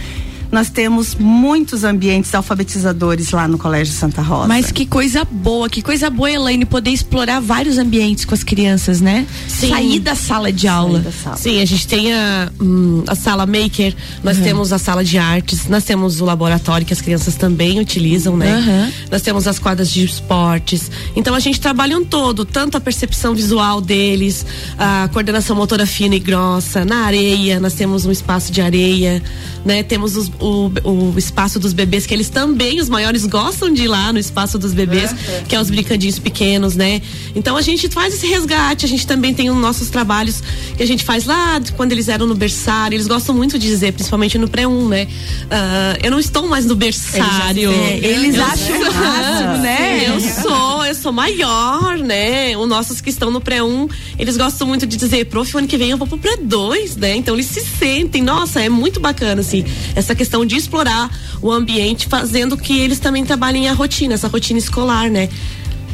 Nós 0.50 0.68
temos 0.68 1.14
muitos 1.14 1.84
ambientes 1.84 2.34
alfabetizadores 2.34 3.30
lá 3.30 3.46
no 3.46 3.56
Colégio 3.56 3.94
Santa 3.94 4.20
Rosa. 4.20 4.48
Mas 4.48 4.72
que 4.72 4.84
coisa 4.84 5.24
boa, 5.24 5.68
que 5.68 5.80
coisa 5.82 6.10
boa, 6.10 6.30
Elaine, 6.30 6.64
poder 6.64 6.90
explorar 6.90 7.40
vários 7.40 7.78
ambientes 7.78 8.24
com 8.24 8.34
as 8.34 8.42
crianças, 8.42 9.00
né? 9.00 9.26
Sim. 9.48 9.70
Sair 9.70 10.00
da 10.00 10.14
sala 10.14 10.52
de 10.52 10.66
aula. 10.66 11.04
sala. 11.22 11.36
Sim, 11.36 11.60
a 11.62 11.64
gente 11.64 11.86
tem 11.86 12.12
a, 12.12 12.50
hum, 12.60 13.04
a 13.06 13.14
sala 13.14 13.46
maker, 13.46 13.94
nós 14.24 14.38
temos 14.38 14.72
a 14.72 14.78
sala 14.78 15.04
de 15.04 15.18
artes, 15.18 15.68
nós 15.68 15.84
temos 15.84 16.20
o 16.20 16.24
laboratório 16.24 16.86
que 16.86 16.92
as 16.92 17.00
crianças 17.00 17.34
também 17.36 17.78
utilizam, 17.78 18.36
né? 18.36 18.52
Aham. 18.52 18.92
Nós 19.10 19.22
temos 19.22 19.46
as 19.46 19.58
quadras 19.58 19.90
de 19.90 20.04
esportes. 20.04 20.90
Então 21.14 21.34
a 21.34 21.40
gente 21.40 21.60
trabalha 21.60 21.96
um 21.96 22.04
todo, 22.04 22.44
tanto 22.44 22.76
a 22.76 22.80
percepção 22.80 23.34
visual 23.34 23.80
deles, 23.80 24.44
a 24.78 25.08
coordenação 25.12 25.54
motora 25.54 25.86
fina 25.86 26.14
e 26.14 26.20
grossa, 26.20 26.84
na 26.84 27.04
areia, 27.04 27.60
nós 27.60 27.74
temos 27.74 28.04
um 28.04 28.10
espaço 28.10 28.50
de 28.50 28.60
areia, 28.60 29.22
né? 29.64 29.82
Temos 29.82 30.16
os- 30.16 30.30
o, 30.40 30.70
o 30.84 31.14
espaço 31.18 31.58
dos 31.58 31.72
bebês, 31.72 32.06
que 32.06 32.14
eles 32.14 32.28
também, 32.28 32.80
os 32.80 32.88
maiores 32.88 33.26
gostam 33.26 33.72
de 33.72 33.84
ir 33.84 33.88
lá 33.88 34.12
no 34.12 34.18
espaço 34.18 34.58
dos 34.58 34.72
bebês, 34.72 35.10
que 35.48 35.54
é 35.54 35.60
os 35.60 35.70
brincadinhos 35.70 36.18
pequenos, 36.18 36.74
né? 36.76 37.02
Então 37.34 37.56
a 37.56 37.62
gente 37.62 37.88
faz 37.88 38.14
esse 38.14 38.26
resgate, 38.26 38.84
a 38.84 38.88
gente 38.88 39.06
também 39.06 39.34
tem 39.34 39.50
os 39.50 39.56
nossos 39.56 39.88
trabalhos 39.90 40.42
que 40.76 40.82
a 40.82 40.86
gente 40.86 41.04
faz 41.04 41.24
lá 41.26 41.60
quando 41.76 41.92
eles 41.92 42.08
eram 42.08 42.26
no 42.26 42.34
berçário, 42.34 42.96
eles 42.96 43.06
gostam 43.06 43.34
muito 43.34 43.58
de 43.58 43.66
dizer, 43.66 43.92
principalmente 43.92 44.38
no 44.38 44.48
pré-1, 44.48 44.88
né? 44.88 45.06
Ah, 45.50 45.98
eu 46.02 46.10
não 46.10 46.18
estou 46.18 46.46
mais 46.46 46.64
no 46.66 46.74
berçário. 46.74 47.70
É, 47.70 47.98
eles 47.98 48.36
Eu 48.36 48.44
acham 48.44 48.76
o 48.80 48.94
máximo, 48.94 49.56
né? 49.62 50.04
Eu 50.08 50.20
sou, 50.20 50.84
eu 50.86 50.94
sou 50.94 51.12
maior, 51.12 51.96
né? 51.98 52.56
Os 52.56 52.68
nossos 52.68 53.00
que 53.00 53.10
estão 53.10 53.30
no 53.30 53.40
pré-1, 53.40 53.88
eles 54.18 54.36
gostam 54.36 54.66
muito 54.66 54.86
de 54.86 54.96
dizer, 54.96 55.26
prof, 55.26 55.56
ano 55.56 55.66
que 55.68 55.76
vem 55.76 55.90
eu 55.90 55.96
vou 55.98 56.06
pro 56.06 56.18
pré-2, 56.18 56.96
né? 56.96 57.16
Então 57.16 57.34
eles 57.34 57.46
se 57.46 57.60
sentem, 57.60 58.22
nossa, 58.22 58.60
é 58.62 58.68
muito 58.68 59.00
bacana, 59.00 59.40
essa 59.94 60.14
questão 60.14 60.44
de 60.46 60.56
explorar 60.56 61.10
o 61.42 61.50
ambiente, 61.50 62.06
fazendo 62.06 62.56
que 62.56 62.78
eles 62.78 62.98
também 62.98 63.24
trabalhem 63.24 63.68
a 63.68 63.72
rotina, 63.72 64.14
essa 64.14 64.28
rotina 64.28 64.58
escolar, 64.58 65.10
né? 65.10 65.28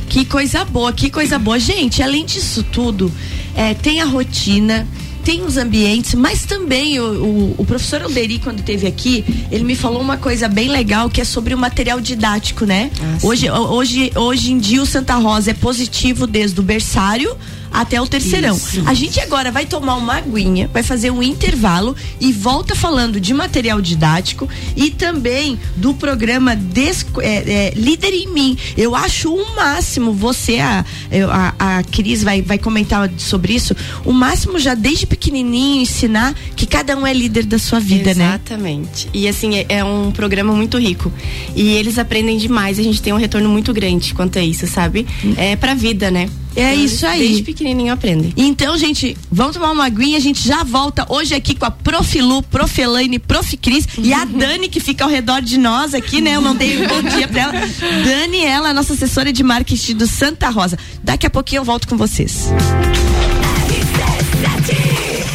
Que 0.09 0.25
coisa 0.25 0.65
boa, 0.65 0.93
que 0.93 1.11
coisa 1.11 1.39
boa. 1.39 1.59
Gente, 1.59 2.03
além 2.03 2.25
disso 2.25 2.63
tudo, 2.63 3.11
é, 3.55 3.75
tem 3.75 4.01
a 4.01 4.05
rotina, 4.05 4.87
tem 5.25 5.43
os 5.45 5.57
ambientes, 5.57 6.15
mas 6.15 6.45
também 6.47 7.01
o, 7.01 7.05
o, 7.05 7.55
o 7.59 7.65
professor 7.65 8.01
Alderi, 8.03 8.39
quando 8.39 8.61
esteve 8.61 8.87
aqui, 8.87 9.25
ele 9.51 9.65
me 9.65 9.75
falou 9.75 10.01
uma 10.01 10.17
coisa 10.17 10.47
bem 10.47 10.69
legal 10.69 11.11
que 11.11 11.21
é 11.21 11.25
sobre 11.25 11.53
o 11.53 11.59
material 11.59 12.01
didático, 12.01 12.65
né? 12.65 12.91
hoje, 13.25 13.49
ho- 13.51 13.73
hoje, 13.73 14.13
hoje 14.15 14.53
em 14.53 14.59
dia 14.59 14.81
o 14.81 14.87
Santa 14.87 15.17
Rosa 15.17 15.51
é 15.51 15.55
positivo 15.55 16.29
desde 16.29 16.61
o 16.61 16.63
berçário 16.63 17.37
até 17.77 18.01
o 18.01 18.07
terceirão. 18.07 18.59
A 18.87 18.95
gente 18.95 19.21
agora 19.21 19.53
vai 19.53 19.67
tomar 19.67 19.97
uma 19.97 20.17
aguinha, 20.17 20.69
vai 20.73 20.83
fazer 20.83 21.11
um 21.11 21.23
intervalo 21.23 21.95
e 22.19 22.33
volta 22.33 22.75
falando 22.75 23.21
de 23.21 23.35
material 23.35 23.83
didático 23.83 24.49
e 24.75 24.91
também 24.91 25.59
do 25.77 25.93
programa 25.93 26.59
é, 27.21 27.27
é, 27.27 27.73
Líder 27.77 28.15
em 28.15 28.33
Mim. 28.33 28.59
Eu 28.79 28.97
acho 28.97 29.33
o 29.33 29.55
máximo, 29.55 30.13
você, 30.15 30.59
a, 30.59 30.85
a, 31.59 31.79
a 31.79 31.83
Cris 31.83 32.23
vai, 32.23 32.41
vai 32.41 32.57
comentar 32.57 33.11
sobre 33.19 33.55
isso, 33.55 33.77
o 34.07 34.13
máximo 34.13 34.59
já 34.59 34.75
desde 34.75 35.07
pequenininho 35.07 35.83
ensinar 35.83 36.35
que 36.57 36.67
cada 36.67 36.97
um 36.97 37.07
é 37.07 37.13
líder 37.13 37.45
da 37.45 37.59
sua 37.59 37.79
vida, 37.79 38.15
né? 38.15 38.29
Exatamente. 38.29 39.09
E 39.13 39.29
assim, 39.29 39.55
é, 39.55 39.67
é 39.69 39.85
um 39.85 40.11
programa 40.11 40.55
muito 40.55 40.79
rico. 40.79 41.13
E 41.55 41.69
eles 41.73 41.99
aprendem 41.99 42.39
demais, 42.39 42.79
a 42.79 42.83
gente 42.83 43.03
tem 43.03 43.13
um 43.13 43.19
retorno 43.19 43.51
muito 43.51 43.75
grande 43.75 44.15
quanto 44.15 44.39
a 44.39 44.43
isso, 44.43 44.67
sabe? 44.67 45.07
É 45.37 45.57
pra 45.57 45.75
vida, 45.75 46.11
né? 46.11 46.27
É 46.57 46.73
Então, 46.73 46.85
isso 46.85 47.07
aí. 47.07 47.21
Desde 47.21 47.43
pequenininho 47.43 47.93
aprendem. 47.93 48.33
Então, 48.37 48.77
gente, 48.79 49.17
vamos 49.31 49.55
tomar 49.55 49.71
uma 49.71 49.85
aguinha, 49.85 50.17
a 50.17 50.21
gente 50.21 50.47
já 50.47 50.65
volta 50.65 51.07
hoje 51.09 51.35
aqui 51.35 51.55
com 51.55 51.67
a 51.67 51.71
Profilu, 51.71 52.43
Profelaine, 52.43 53.19
Prof 53.19 53.57
Cris 53.59 53.87
e 53.99 54.13
a 54.13 54.25
Dani 54.27 54.69
que 54.69 54.81
fica 54.81 55.05
ao 55.05 55.11
redor 55.11 55.43
de 55.43 55.59
nós 55.59 55.95
aqui, 55.95 56.21
né? 56.21 56.37
Eu 56.37 56.41
não 56.41 56.55
dei 56.55 56.83
um 56.83 56.89
bom 56.89 57.03
dia 57.03 57.29
pra 57.29 57.43
ela. 57.43 57.53
Dani, 58.05 58.45
ela 58.45 58.69
é 58.69 58.71
a 58.71 58.75
nossa 58.75 58.95
assessora 58.95 59.33
de 59.33 59.43
marketing 59.43 59.97
do 59.97 60.07
Santa 60.07 60.49
Rosa. 60.49 60.79
Daqui 61.03 61.27
a 61.27 61.31
pouquinho 61.31 61.61
eu 61.61 61.65
volto 61.65 61.87
com 61.87 61.97
vocês. 61.97 62.49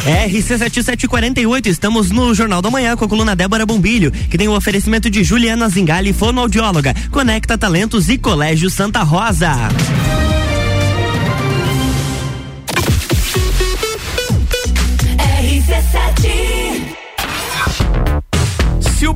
RC7748, 0.04 1.66
estamos 1.66 2.10
no 2.10 2.34
Jornal 2.34 2.60
da 2.60 2.68
Manhã 2.70 2.96
com 2.96 3.04
a 3.04 3.08
coluna 3.08 3.36
Débora 3.36 3.64
Bombilho, 3.64 4.10
que 4.10 4.36
tem 4.36 4.48
o 4.48 4.56
oferecimento 4.56 5.08
de 5.08 5.22
Juliana 5.22 5.68
Zingali, 5.68 6.12
fonoaudióloga, 6.12 6.92
Conecta 7.10 7.56
Talentos 7.56 8.08
e 8.08 8.18
Colégio 8.18 8.68
Santa 8.68 9.04
Rosa. 9.04 9.52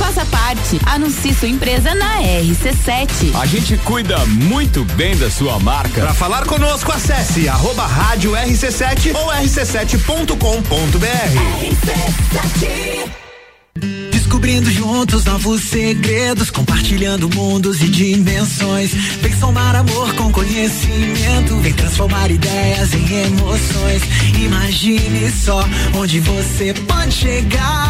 Faça 0.00 0.24
parte. 0.24 0.80
Anuncie 0.86 1.34
sua 1.34 1.48
empresa 1.48 1.94
na 1.94 2.22
RC7. 2.22 3.34
A 3.38 3.44
gente 3.44 3.76
cuida 3.78 4.24
muito 4.24 4.82
bem 4.96 5.14
da 5.14 5.30
sua 5.30 5.60
marca. 5.60 6.00
Para 6.00 6.14
falar 6.14 6.46
conosco, 6.46 6.90
acesse 6.90 7.46
arroba 7.46 7.86
rádio 7.86 8.32
RC7 8.32 9.14
ou 9.14 9.26
rc7.com.br. 9.30 10.30
Descobrindo 14.10 14.70
juntos 14.70 15.24
novos 15.26 15.64
segredos, 15.64 16.50
compartilhando 16.50 17.28
mundos 17.28 17.82
e 17.82 17.88
dimensões. 17.88 18.92
Vem 19.20 19.38
somar 19.38 19.76
amor 19.76 20.14
com 20.14 20.32
conhecimento, 20.32 21.56
vem 21.56 21.74
transformar 21.74 22.30
ideias 22.30 22.94
em 22.94 23.24
emoções. 23.26 24.02
Imagine 24.40 25.30
só 25.30 25.62
onde 25.94 26.20
você 26.20 26.72
pode 26.72 27.12
chegar. 27.12 27.89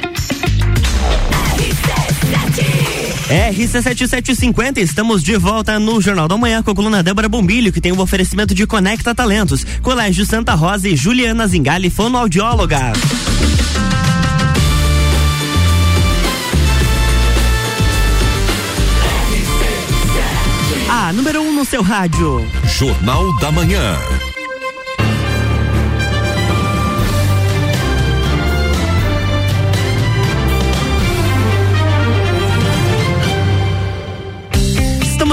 RC7750, 3.31 4.79
estamos 4.79 5.23
de 5.23 5.37
volta 5.37 5.79
no 5.79 6.01
Jornal 6.01 6.27
da 6.27 6.35
Manhã 6.35 6.61
com 6.61 6.71
a 6.71 6.75
coluna 6.75 7.01
Débora 7.01 7.29
Bombilho, 7.29 7.71
que 7.71 7.79
tem 7.79 7.93
o 7.93 8.01
oferecimento 8.01 8.53
de 8.53 8.67
Conecta 8.67 9.15
Talentos, 9.15 9.63
Colégio 9.81 10.25
Santa 10.25 10.53
Rosa 10.53 10.89
e 10.89 10.97
Juliana 10.97 11.47
Zingali, 11.47 11.89
fonoaudióloga. 11.89 12.91
A 20.89 21.13
número 21.13 21.41
1 21.41 21.47
um 21.47 21.53
no 21.53 21.63
seu 21.63 21.81
rádio. 21.81 22.45
Jornal 22.65 23.33
da 23.39 23.49
Manhã. 23.49 23.95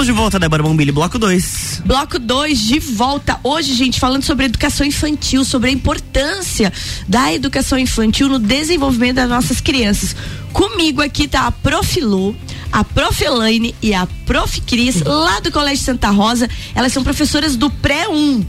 De 0.09 0.13
volta, 0.13 0.39
Débora 0.39 0.63
Bombilho, 0.63 0.91
bloco 0.91 1.19
2. 1.19 1.83
Bloco 1.85 2.17
2 2.17 2.59
de 2.59 2.79
volta. 2.79 3.39
Hoje, 3.43 3.75
gente, 3.75 3.99
falando 3.99 4.23
sobre 4.23 4.45
educação 4.45 4.83
infantil, 4.83 5.45
sobre 5.45 5.69
a 5.69 5.71
importância 5.71 6.73
da 7.07 7.31
educação 7.31 7.77
infantil 7.77 8.27
no 8.27 8.39
desenvolvimento 8.39 9.17
das 9.17 9.29
nossas 9.29 9.61
crianças. 9.61 10.15
Comigo 10.51 10.99
aqui 11.03 11.27
tá 11.27 11.45
a 11.45 11.51
Profilu, 11.51 12.35
a 12.71 12.83
Prof. 12.83 13.23
Elaine 13.23 13.75
e 13.83 13.93
a 13.93 14.07
Prof. 14.25 14.59
Cris, 14.61 15.03
lá 15.03 15.41
do 15.41 15.51
Colégio 15.51 15.85
Santa 15.85 16.09
Rosa. 16.09 16.49
Elas 16.73 16.91
são 16.91 17.03
professoras 17.03 17.55
do 17.55 17.69
pré-1. 17.69 18.43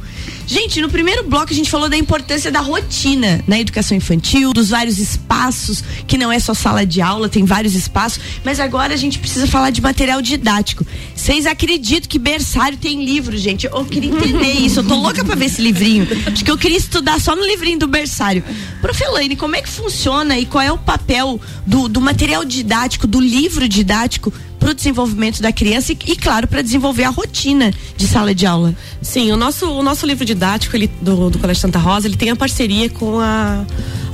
Gente, 0.50 0.80
no 0.80 0.88
primeiro 0.88 1.22
bloco 1.22 1.52
a 1.52 1.54
gente 1.54 1.70
falou 1.70 1.88
da 1.88 1.96
importância 1.96 2.50
da 2.50 2.58
rotina 2.58 3.40
na 3.46 3.60
educação 3.60 3.96
infantil, 3.96 4.52
dos 4.52 4.70
vários 4.70 4.98
espaços, 4.98 5.84
que 6.08 6.18
não 6.18 6.32
é 6.32 6.40
só 6.40 6.54
sala 6.54 6.84
de 6.84 7.00
aula, 7.00 7.28
tem 7.28 7.44
vários 7.44 7.76
espaços, 7.76 8.20
mas 8.44 8.58
agora 8.58 8.92
a 8.92 8.96
gente 8.96 9.20
precisa 9.20 9.46
falar 9.46 9.70
de 9.70 9.80
material 9.80 10.20
didático. 10.20 10.84
Vocês 11.14 11.46
acreditam 11.46 12.08
que 12.08 12.18
berçário 12.18 12.76
tem 12.76 13.04
livro, 13.04 13.38
gente? 13.38 13.66
Eu 13.66 13.84
queria 13.84 14.10
entender 14.10 14.54
isso, 14.54 14.80
eu 14.80 14.84
tô 14.84 14.96
louca 14.96 15.24
pra 15.24 15.36
ver 15.36 15.44
esse 15.44 15.62
livrinho. 15.62 16.08
Acho 16.26 16.44
que 16.44 16.50
eu 16.50 16.58
queria 16.58 16.78
estudar 16.78 17.20
só 17.20 17.36
no 17.36 17.46
livrinho 17.46 17.78
do 17.78 17.86
berçário. 17.86 18.42
Prof. 18.82 19.00
Elaine, 19.04 19.36
como 19.36 19.54
é 19.54 19.62
que 19.62 19.68
funciona 19.68 20.36
e 20.36 20.46
qual 20.46 20.64
é 20.64 20.72
o 20.72 20.78
papel 20.78 21.40
do, 21.64 21.88
do 21.88 22.00
material 22.00 22.44
didático, 22.44 23.06
do 23.06 23.20
livro 23.20 23.68
didático 23.68 24.32
para 24.60 24.70
o 24.70 24.74
desenvolvimento 24.74 25.40
da 25.40 25.50
criança 25.50 25.92
e, 25.92 25.98
e 26.06 26.14
claro, 26.14 26.46
para 26.46 26.60
desenvolver 26.60 27.04
a 27.04 27.08
rotina 27.08 27.72
de 27.96 28.06
sala 28.06 28.34
de 28.34 28.44
aula. 28.44 28.76
Sim, 29.00 29.32
o 29.32 29.36
nosso, 29.36 29.66
o 29.66 29.82
nosso 29.82 30.06
livro 30.06 30.24
didático 30.40 30.74
ele, 30.74 30.90
do, 31.02 31.28
do 31.28 31.38
Colégio 31.38 31.60
Santa 31.60 31.78
Rosa, 31.78 32.08
ele 32.08 32.16
tem 32.16 32.30
a 32.30 32.36
parceria 32.36 32.88
com 32.88 33.20
a, 33.20 33.64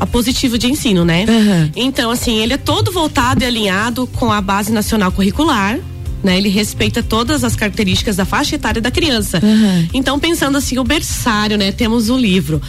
a 0.01 0.07
Positivo 0.07 0.59
de 0.59 0.67
Ensino, 0.67 1.05
né? 1.05 1.25
Uhum. 1.29 1.71
Então, 1.77 2.11
assim, 2.11 2.43
ele 2.43 2.55
é 2.55 2.57
todo 2.57 2.91
voltado 2.91 3.45
e 3.45 3.47
alinhado 3.47 4.09
com 4.09 4.33
a 4.33 4.41
Base 4.41 4.73
Nacional 4.73 5.13
Curricular, 5.13 5.79
né? 6.27 6.37
Ele 6.37 6.49
respeita 6.51 7.03
todas 7.03 7.43
as 7.45 7.57
características 7.57 8.17
da 8.17 8.25
faixa 8.27 8.57
etária 8.57 8.83
da 8.83 8.91
criança. 8.91 9.41
Uhum. 9.43 9.89
Então, 9.95 10.19
pensando 10.19 10.59
assim, 10.59 10.79
o 10.79 10.85
berçário, 10.85 11.57
né? 11.57 11.73
Temos 11.73 12.11
o 12.11 12.19
livro. 12.19 12.61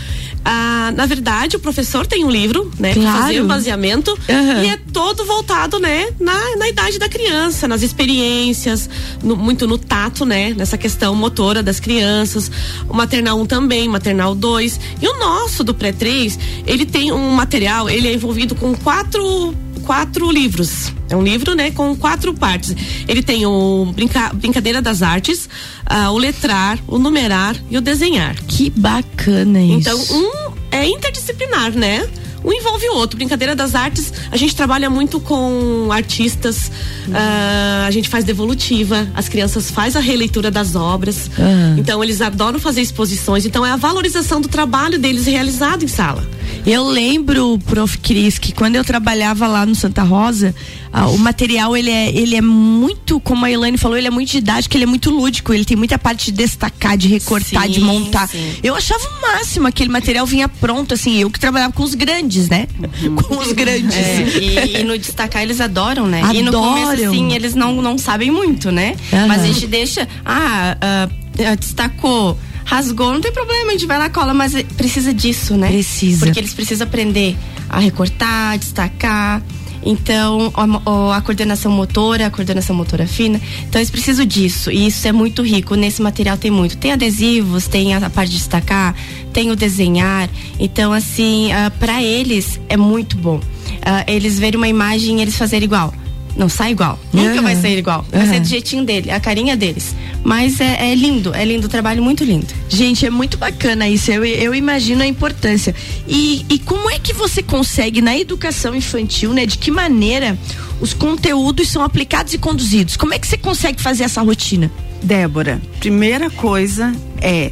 Ah, 0.45 0.93
na 0.95 1.05
verdade, 1.05 1.57
o 1.57 1.59
professor 1.59 2.07
tem 2.07 2.23
um 2.23 2.29
livro, 2.31 2.71
né? 2.79 2.93
Claro. 2.93 3.17
fazer 3.23 3.41
o 3.41 3.45
baseamento 3.47 4.11
Uhum. 4.11 4.63
e 4.63 4.69
é 4.69 4.77
todo 4.93 5.25
voltado, 5.25 5.79
né? 5.79 6.07
Na, 6.19 6.55
na 6.55 6.69
idade 6.69 6.97
da 6.97 7.09
criança, 7.09 7.67
nas 7.67 7.81
experiências, 7.81 8.89
no- 9.21 9.35
muito 9.35 9.67
no 9.67 9.77
tato, 9.77 10.23
né? 10.25 10.53
Nessa 10.55 10.77
questão 10.77 11.13
motora 11.15 11.61
das 11.61 11.79
crianças. 11.79 12.49
O 12.87 12.93
maternal 12.93 13.39
1 13.41 13.45
também, 13.45 13.89
maternal 13.89 14.33
2. 14.35 14.79
E 15.01 15.07
o 15.07 15.19
nosso 15.19 15.63
do 15.63 15.73
pré-3, 15.73 16.37
ele 16.65 16.85
tem 16.85 17.11
um 17.11 17.31
material, 17.31 17.89
ele 17.89 18.07
é 18.07 18.13
envolvido 18.13 18.55
com 18.55 18.73
quatro 18.75 19.53
quatro 19.87 20.29
livros. 20.29 20.91
É 21.09 21.15
um 21.15 21.23
livro, 21.23 21.55
né, 21.55 21.71
com 21.71 21.95
quatro 21.95 22.33
partes. 22.33 22.75
Ele 23.07 23.23
tem 23.23 23.45
o 23.45 23.89
brinca, 23.95 24.33
Brincadeira 24.33 24.81
das 24.81 25.01
Artes, 25.01 25.47
ah, 25.85 26.11
o 26.11 26.17
Letrar, 26.17 26.77
o 26.85 26.99
Numerar 26.99 27.55
e 27.71 27.77
o 27.77 27.81
Desenhar. 27.81 28.35
Que 28.45 28.69
bacana 28.69 29.61
isso. 29.61 29.89
Então, 29.89 29.97
um 30.11 30.51
é 30.69 30.85
interdisciplinar, 30.85 31.71
né? 31.71 32.05
Um 32.43 32.51
envolve 32.51 32.85
o 32.89 32.95
outro. 32.95 33.17
Brincadeira 33.17 33.55
das 33.55 33.75
artes, 33.75 34.11
a 34.29 34.35
gente 34.35 34.53
trabalha 34.53 34.89
muito 34.89 35.21
com 35.21 35.89
artistas, 35.89 36.69
ah, 37.13 37.85
a 37.87 37.91
gente 37.91 38.09
faz 38.09 38.25
devolutiva, 38.25 39.07
as 39.15 39.29
crianças 39.29 39.71
fazem 39.71 40.01
a 40.01 40.03
releitura 40.03 40.51
das 40.51 40.75
obras. 40.75 41.31
Ah. 41.39 41.75
Então, 41.77 42.03
eles 42.03 42.19
adoram 42.19 42.59
fazer 42.59 42.81
exposições. 42.81 43.45
Então, 43.45 43.65
é 43.65 43.71
a 43.71 43.77
valorização 43.77 44.41
do 44.41 44.49
trabalho 44.49 44.99
deles 44.99 45.25
realizado 45.25 45.85
em 45.85 45.87
sala. 45.87 46.27
Eu 46.67 46.83
lembro, 46.83 47.57
prof. 47.59 47.97
Cris, 47.99 48.37
que 48.37 48.51
quando 48.53 48.75
eu 48.75 48.83
trabalhava 48.83 49.47
lá 49.47 49.65
no 49.65 49.73
Santa 49.73 50.03
Rosa, 50.03 50.53
ah, 50.91 51.07
o 51.07 51.17
material 51.17 51.75
ele 51.77 51.89
é, 51.89 52.09
ele 52.09 52.35
é 52.35 52.41
muito, 52.41 53.19
como 53.21 53.45
a 53.45 53.49
Elaine 53.51 53.77
falou, 53.77 53.97
ele 53.97 54.07
é 54.07 54.11
muito 54.11 54.29
didático, 54.29 54.75
ele 54.75 54.83
é 54.83 54.87
muito 54.87 55.09
lúdico, 55.09 55.53
ele 55.53 55.63
tem 55.63 55.77
muita 55.77 55.97
parte 55.97 56.25
de 56.25 56.33
destacar, 56.33 56.97
de 56.97 57.07
recortar, 57.07 57.63
Sim, 57.63 57.71
de 57.71 57.79
montar. 57.79 58.27
sim. 58.27 58.53
Eu 58.61 58.75
achava 58.75 59.01
o 59.01 59.21
máximo 59.21 59.65
aquele 59.65 59.89
material 59.89 60.25
vinha 60.25 60.49
pronto, 60.49 60.93
assim, 60.93 61.15
eu 61.17 61.29
que 61.29 61.39
trabalhava 61.39 61.71
com 61.71 61.83
os 61.83 61.95
grandes, 61.95 62.49
né? 62.49 62.67
Com 63.15 63.37
os 63.37 63.53
grandes. 63.53 63.95
É, 63.95 64.21
e, 64.37 64.81
e 64.81 64.83
no 64.83 64.97
destacar 64.97 65.41
eles 65.43 65.61
adoram, 65.61 66.05
né? 66.05 66.21
E 66.33 66.41
no 66.41 66.49
Adoram. 66.49 66.81
começo, 66.83 67.05
assim, 67.07 67.33
eles 67.33 67.55
não, 67.55 67.81
não 67.81 67.97
sabem 67.97 68.29
muito, 68.29 68.71
né? 68.71 68.95
Aham. 69.13 69.27
Mas 69.27 69.43
a 69.43 69.47
gente 69.47 69.67
deixa. 69.67 70.07
Ah, 70.25 70.77
ah, 70.81 71.55
destacou. 71.55 72.37
Rasgou, 72.67 73.13
não 73.13 73.21
tem 73.21 73.31
problema, 73.31 73.69
a 73.69 73.71
gente 73.71 73.85
vai 73.85 73.97
lá 73.97 74.09
cola, 74.09 74.33
mas 74.33 74.51
precisa 74.75 75.13
disso, 75.13 75.55
né? 75.55 75.69
Precisa. 75.69 76.25
Porque 76.25 76.37
eles 76.37 76.53
precisam 76.53 76.85
aprender 76.85 77.37
a 77.69 77.79
recortar, 77.79 78.57
destacar. 78.57 79.41
Então, 79.81 80.51
a, 80.53 81.15
a 81.15 81.21
coordenação 81.21 81.71
motora, 81.71 82.27
a 82.27 82.29
coordenação 82.29 82.75
motora 82.75 83.07
fina. 83.07 83.39
Então, 83.69 83.79
eles 83.79 83.89
precisam 83.89 84.25
disso. 84.25 84.69
E 84.69 84.85
isso 84.87 85.07
é 85.07 85.13
muito 85.13 85.41
rico. 85.41 85.75
Nesse 85.75 86.01
material 86.01 86.35
tem 86.35 86.51
muito. 86.51 86.75
Tem 86.75 86.91
adesivos, 86.91 87.69
tem 87.69 87.93
a, 87.93 88.05
a 88.05 88.09
parte 88.09 88.31
de 88.31 88.37
destacar, 88.37 88.93
tem 89.31 89.49
o 89.49 89.55
desenhar. 89.55 90.29
Então, 90.59 90.91
assim, 90.91 91.51
para 91.79 92.03
eles 92.03 92.59
é 92.67 92.75
muito 92.75 93.15
bom. 93.15 93.39
Ah, 93.81 94.03
eles 94.07 94.37
verem 94.37 94.57
uma 94.57 94.67
imagem 94.67 95.19
e 95.19 95.21
eles 95.21 95.37
fazerem 95.37 95.63
igual. 95.63 95.93
Não 96.35 96.49
sai 96.49 96.71
igual. 96.71 96.99
Nunca 97.13 97.41
vai 97.41 97.55
ser 97.55 97.77
igual. 97.77 98.05
Vai 98.11 98.21
Aham. 98.21 98.33
ser 98.33 98.39
do 98.41 98.47
jeitinho 98.47 98.85
dele, 98.85 99.09
a 99.09 99.19
carinha 99.19 99.55
deles. 99.57 99.95
Mas 100.23 100.59
é, 100.59 100.91
é 100.91 100.95
lindo, 100.95 101.33
é 101.33 101.45
lindo, 101.45 101.67
o 101.67 101.69
trabalho 101.69 102.03
muito 102.03 102.23
lindo. 102.23 102.47
Gente, 102.67 103.05
é 103.05 103.09
muito 103.09 103.37
bacana 103.37 103.87
isso. 103.87 104.11
Eu, 104.11 104.25
eu 104.25 104.53
imagino 104.53 105.01
a 105.01 105.07
importância. 105.07 105.73
E, 106.07 106.45
e 106.49 106.59
como 106.59 106.89
é 106.91 106.99
que 106.99 107.13
você 107.13 107.41
consegue, 107.41 108.01
na 108.01 108.17
educação 108.17 108.75
infantil, 108.75 109.31
né? 109.33 109.45
De 109.45 109.57
que 109.57 109.71
maneira 109.71 110.37
os 110.81 110.93
conteúdos 110.93 111.69
são 111.69 111.81
aplicados 111.81 112.33
e 112.33 112.37
conduzidos? 112.37 112.97
Como 112.97 113.13
é 113.13 113.19
que 113.19 113.25
você 113.27 113.37
consegue 113.37 113.81
fazer 113.81 114.03
essa 114.03 114.21
rotina? 114.21 114.69
Débora, 115.01 115.61
primeira 115.79 116.29
coisa 116.29 116.93
é 117.21 117.51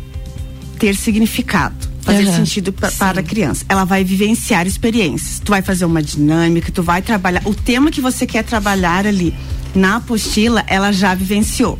ter 0.77 0.95
significado. 0.95 1.93
Fazer 2.01 2.27
Aham. 2.27 2.35
sentido 2.35 2.71
pa- 2.73 2.91
para 2.91 3.21
a 3.21 3.23
criança. 3.23 3.65
Ela 3.69 3.83
vai 3.85 4.03
vivenciar 4.03 4.67
experiências. 4.67 5.39
Tu 5.43 5.49
vai 5.49 5.61
fazer 5.61 5.85
uma 5.85 6.03
dinâmica, 6.03 6.71
tu 6.71 6.83
vai 6.83 7.01
trabalhar. 7.01 7.41
O 7.45 7.53
tema 7.55 7.89
que 7.89 8.01
você 8.01 8.27
quer 8.27 8.43
trabalhar 8.43 9.07
ali 9.07 9.33
na 9.73 9.95
apostila, 9.95 10.63
ela 10.67 10.91
já 10.91 11.15
vivenciou. 11.15 11.79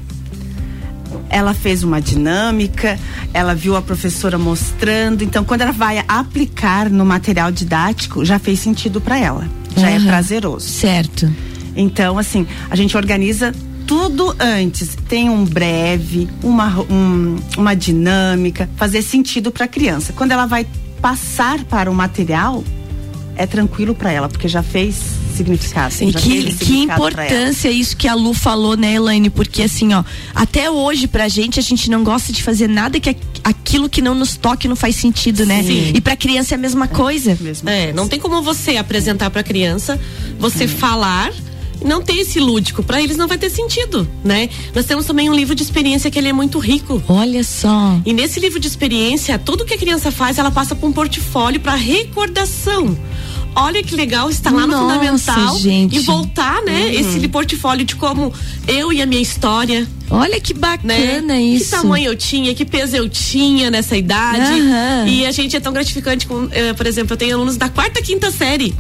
Ela 1.29 1.53
fez 1.53 1.83
uma 1.83 2.01
dinâmica, 2.01 2.99
ela 3.33 3.53
viu 3.55 3.75
a 3.75 3.81
professora 3.81 4.37
mostrando. 4.37 5.23
Então, 5.23 5.43
quando 5.43 5.61
ela 5.61 5.71
vai 5.71 6.03
aplicar 6.07 6.89
no 6.89 7.05
material 7.05 7.51
didático, 7.51 8.23
já 8.25 8.39
fez 8.39 8.59
sentido 8.59 8.99
para 9.01 9.17
ela. 9.17 9.47
Já 9.75 9.89
é 9.89 9.95
Aham. 9.97 10.05
prazeroso. 10.07 10.67
Certo. 10.67 11.31
Então, 11.75 12.17
assim, 12.17 12.47
a 12.69 12.75
gente 12.75 12.95
organiza 12.95 13.53
tudo 13.85 14.33
antes. 14.39 14.95
Tem 15.07 15.29
um 15.29 15.43
breve, 15.43 16.29
uma, 16.41 16.79
um- 16.89 17.37
uma 17.57 17.75
dinâmica, 17.75 18.69
fazer 18.77 19.01
sentido 19.01 19.51
para 19.51 19.65
a 19.65 19.67
criança. 19.67 20.13
Quando 20.13 20.31
ela 20.31 20.45
vai 20.45 20.65
passar 21.01 21.63
para 21.65 21.91
o 21.91 21.93
material, 21.93 22.63
é 23.35 23.45
tranquilo 23.45 23.93
para 23.95 24.11
ela, 24.11 24.27
porque 24.29 24.47
já 24.47 24.63
fez 24.63 24.95
significado. 25.35 25.93
E 26.01 26.11
já 26.11 26.19
que, 26.19 26.29
teve 26.29 26.65
que 26.65 26.77
importância 26.79 27.69
isso 27.69 27.95
que 27.97 28.07
a 28.07 28.13
Lu 28.13 28.33
falou, 28.33 28.77
né, 28.77 28.93
Elaine? 28.93 29.29
Porque 29.29 29.61
assim, 29.63 29.93
ó, 29.93 30.03
até 30.33 30.69
hoje 30.71 31.07
pra 31.07 31.27
gente, 31.27 31.59
a 31.59 31.63
gente 31.63 31.89
não 31.89 32.03
gosta 32.03 32.31
de 32.31 32.41
fazer 32.41 32.67
nada 32.69 32.99
que 32.99 33.09
aqu- 33.09 33.19
aquilo 33.43 33.89
que 33.89 34.01
não 34.01 34.15
nos 34.15 34.37
toque 34.37 34.67
não 34.67 34.75
faz 34.75 34.95
sentido, 34.95 35.45
né? 35.45 35.61
Sim. 35.63 35.91
E 35.93 35.99
pra 36.01 36.15
criança 36.15 36.53
é 36.53 36.57
a 36.57 36.59
mesma 36.59 36.87
coisa. 36.87 37.37
É, 37.65 37.91
não 37.93 38.07
tem 38.07 38.19
como 38.19 38.41
você 38.41 38.77
apresentar 38.77 39.29
pra 39.29 39.43
criança, 39.43 39.99
você 40.39 40.67
falar 40.67 41.31
e 41.31 41.54
não 41.83 42.01
ter 42.01 42.13
esse 42.17 42.39
lúdico. 42.39 42.83
Pra 42.83 43.01
eles 43.01 43.17
não 43.17 43.27
vai 43.27 43.37
ter 43.37 43.49
sentido, 43.49 44.07
né? 44.23 44.49
Nós 44.73 44.85
temos 44.85 45.05
também 45.05 45.29
um 45.29 45.33
livro 45.33 45.55
de 45.55 45.63
experiência 45.63 46.09
que 46.11 46.17
ele 46.19 46.27
é 46.29 46.33
muito 46.33 46.59
rico. 46.59 47.01
Olha 47.07 47.43
só. 47.43 47.99
E 48.05 48.13
nesse 48.13 48.39
livro 48.39 48.59
de 48.59 48.67
experiência, 48.67 49.37
tudo 49.39 49.65
que 49.65 49.73
a 49.73 49.77
criança 49.77 50.11
faz, 50.11 50.37
ela 50.37 50.51
passa 50.51 50.75
por 50.75 50.87
um 50.87 50.93
portfólio 50.93 51.59
para 51.59 51.75
recordação. 51.75 52.97
Olha 53.57 53.81
que 53.81 53.95
legal 53.95 54.29
estar 54.29 54.51
lá 54.51 54.61
no 54.61 54.67
Nossa, 54.67 54.81
fundamental 54.83 55.57
gente. 55.57 55.95
e 55.95 55.99
voltar, 55.99 56.61
né? 56.63 56.93
Esse 56.93 57.25
portfólio 57.29 57.85
de 57.85 57.95
como 57.95 58.33
eu 58.67 58.91
e 58.91 59.01
a 59.01 59.05
minha 59.05 59.21
história. 59.21 59.87
Olha 60.09 60.41
que 60.41 60.53
Né? 60.53 60.59
bacana 60.59 61.39
isso. 61.39 61.63
Que 61.65 61.71
tamanho 61.71 62.07
eu 62.11 62.15
tinha, 62.17 62.53
que 62.53 62.65
peso 62.65 62.97
eu 62.97 63.07
tinha 63.07 63.71
nessa 63.71 63.95
idade. 63.95 64.59
Aham. 64.59 65.07
E 65.07 65.25
a 65.25 65.31
gente 65.31 65.55
é 65.55 65.59
tão 65.61 65.71
gratificante 65.71 66.27
com, 66.27 66.49
eh, 66.51 66.73
por 66.73 66.85
exemplo, 66.85 67.13
eu 67.13 67.17
tenho 67.17 67.33
alunos 67.35 67.55
da 67.55 67.69
quarta, 67.69 68.01
quinta 68.01 68.29
série. 68.29 68.75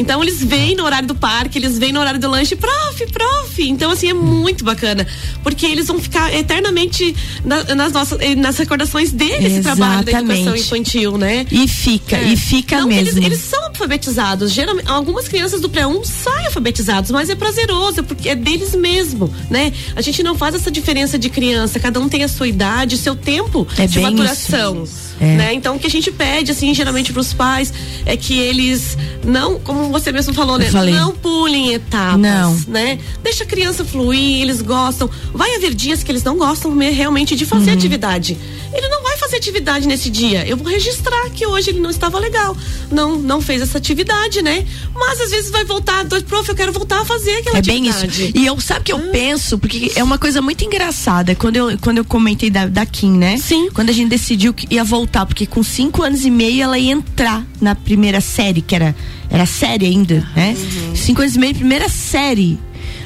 Então 0.00 0.22
eles 0.22 0.42
vêm 0.42 0.74
no 0.74 0.84
horário 0.84 1.06
do 1.06 1.14
parque, 1.14 1.58
eles 1.58 1.78
vêm 1.78 1.92
no 1.92 2.00
horário 2.00 2.18
do 2.18 2.28
lanche, 2.28 2.56
prof, 2.56 3.06
prof. 3.12 3.62
Então, 3.62 3.90
assim, 3.90 4.08
é 4.08 4.14
muito 4.14 4.64
bacana. 4.64 5.06
Porque 5.42 5.66
eles 5.66 5.86
vão 5.86 5.98
ficar 5.98 6.32
eternamente 6.34 7.14
na- 7.44 7.74
nas 7.74 7.92
nossas, 7.92 8.18
eh, 8.20 8.34
nas 8.34 8.56
recordações 8.58 9.12
desse 9.12 9.60
trabalho 9.60 10.04
da 10.04 10.12
educação 10.12 10.56
infantil, 10.56 11.18
né? 11.18 11.46
E 11.50 11.68
fica, 11.68 12.16
É. 12.16 12.32
e 12.32 12.36
fica 12.36 12.80
Não, 12.80 12.88
mesmo. 12.88 13.18
Eles, 13.18 13.26
eles 13.26 13.40
são 13.40 13.62
alfabetizados. 13.66 14.52
Geralmente, 14.52 14.88
algumas 14.90 15.28
crianças 15.28 15.60
do 15.60 15.68
pré-1 15.68 16.02
saem 16.04 16.46
alfabetizados, 16.46 17.10
mas 17.10 17.28
é 17.28 17.34
prazeroso, 17.34 18.02
porque 18.02 18.28
é 18.30 18.34
deles 18.34 18.74
mesmo, 18.74 19.32
né? 19.50 19.72
A 19.94 20.00
gente 20.00 20.22
não 20.22 20.34
faz 20.34 20.54
essa 20.54 20.70
diferença 20.70 21.18
de 21.18 21.28
criança, 21.28 21.78
cada 21.78 22.00
um 22.00 22.08
tem 22.08 22.24
a 22.24 22.28
sua 22.28 22.48
idade, 22.48 22.96
seu 22.96 23.14
tempo 23.14 23.66
É 23.78 23.86
de 23.86 24.00
maturação. 24.00 24.84
É. 25.20 25.36
Né? 25.36 25.54
Então, 25.54 25.76
o 25.76 25.78
que 25.78 25.86
a 25.86 25.90
gente 25.90 26.10
pede, 26.10 26.50
assim, 26.50 26.72
geralmente 26.72 27.12
pros 27.12 27.34
pais, 27.34 27.72
é 28.06 28.16
que 28.16 28.38
eles 28.38 28.96
não, 29.22 29.60
como 29.60 29.89
você 29.90 30.12
mesmo 30.12 30.32
falou, 30.34 30.58
né? 30.58 30.68
Não 30.70 31.12
pulem 31.12 31.72
etapas, 31.74 32.18
Não. 32.20 32.56
né? 32.68 32.98
Deixa 33.22 33.44
a 33.44 33.46
criança 33.46 33.84
fluir, 33.84 34.40
eles 34.42 34.62
gostam. 34.62 35.08
Vai 35.32 35.54
haver 35.56 35.74
dias 35.74 36.02
que 36.02 36.10
eles 36.10 36.22
não 36.22 36.36
gostam 36.38 36.70
me- 36.70 36.90
realmente 36.90 37.34
de 37.36 37.44
Uhum. 37.44 37.50
fazer 37.50 37.70
atividade. 37.72 38.36
Ele 38.72 38.88
não 38.88 39.02
vai 39.02 39.16
fazer 39.18 39.36
atividade 39.36 39.86
nesse 39.88 40.08
dia. 40.10 40.46
Eu 40.46 40.56
vou 40.56 40.68
registrar 40.68 41.28
que 41.30 41.44
hoje 41.46 41.70
ele 41.70 41.80
não 41.80 41.90
estava 41.90 42.18
legal. 42.18 42.56
Não, 42.90 43.16
não 43.18 43.40
fez 43.40 43.60
essa 43.62 43.78
atividade, 43.78 44.42
né? 44.42 44.64
Mas 44.94 45.20
às 45.20 45.30
vezes 45.30 45.50
vai 45.50 45.64
voltar, 45.64 46.04
prof, 46.28 46.48
eu 46.48 46.54
quero 46.54 46.72
voltar 46.72 47.00
a 47.00 47.04
fazer 47.04 47.32
aquela 47.38 47.58
É 47.58 47.62
bem 47.62 47.88
atividade. 47.90 48.22
isso. 48.28 48.32
E 48.36 48.46
eu 48.46 48.60
sabe 48.60 48.84
que 48.84 48.92
eu 48.92 48.98
penso, 49.10 49.58
porque 49.58 49.92
é 49.96 50.02
uma 50.04 50.18
coisa 50.18 50.40
muito 50.40 50.64
engraçada. 50.64 51.34
Quando 51.34 51.56
eu, 51.56 51.78
quando 51.78 51.98
eu 51.98 52.04
comentei 52.04 52.48
da, 52.50 52.66
da 52.66 52.86
Kim, 52.86 53.12
né? 53.18 53.36
Sim. 53.38 53.68
Quando 53.72 53.90
a 53.90 53.92
gente 53.92 54.08
decidiu 54.08 54.54
que 54.54 54.66
ia 54.72 54.84
voltar, 54.84 55.26
porque 55.26 55.46
com 55.46 55.62
cinco 55.62 56.02
anos 56.02 56.24
e 56.24 56.30
meio 56.30 56.62
ela 56.62 56.78
ia 56.78 56.92
entrar 56.92 57.44
na 57.60 57.74
primeira 57.74 58.20
série, 58.20 58.62
que 58.62 58.74
era, 58.74 58.94
era 59.30 59.46
série 59.46 59.86
ainda, 59.86 60.26
né? 60.34 60.56
Cinco 60.94 61.22
anos 61.22 61.36
e 61.36 61.38
meio, 61.38 61.54
primeira 61.54 61.88
série. 61.88 62.58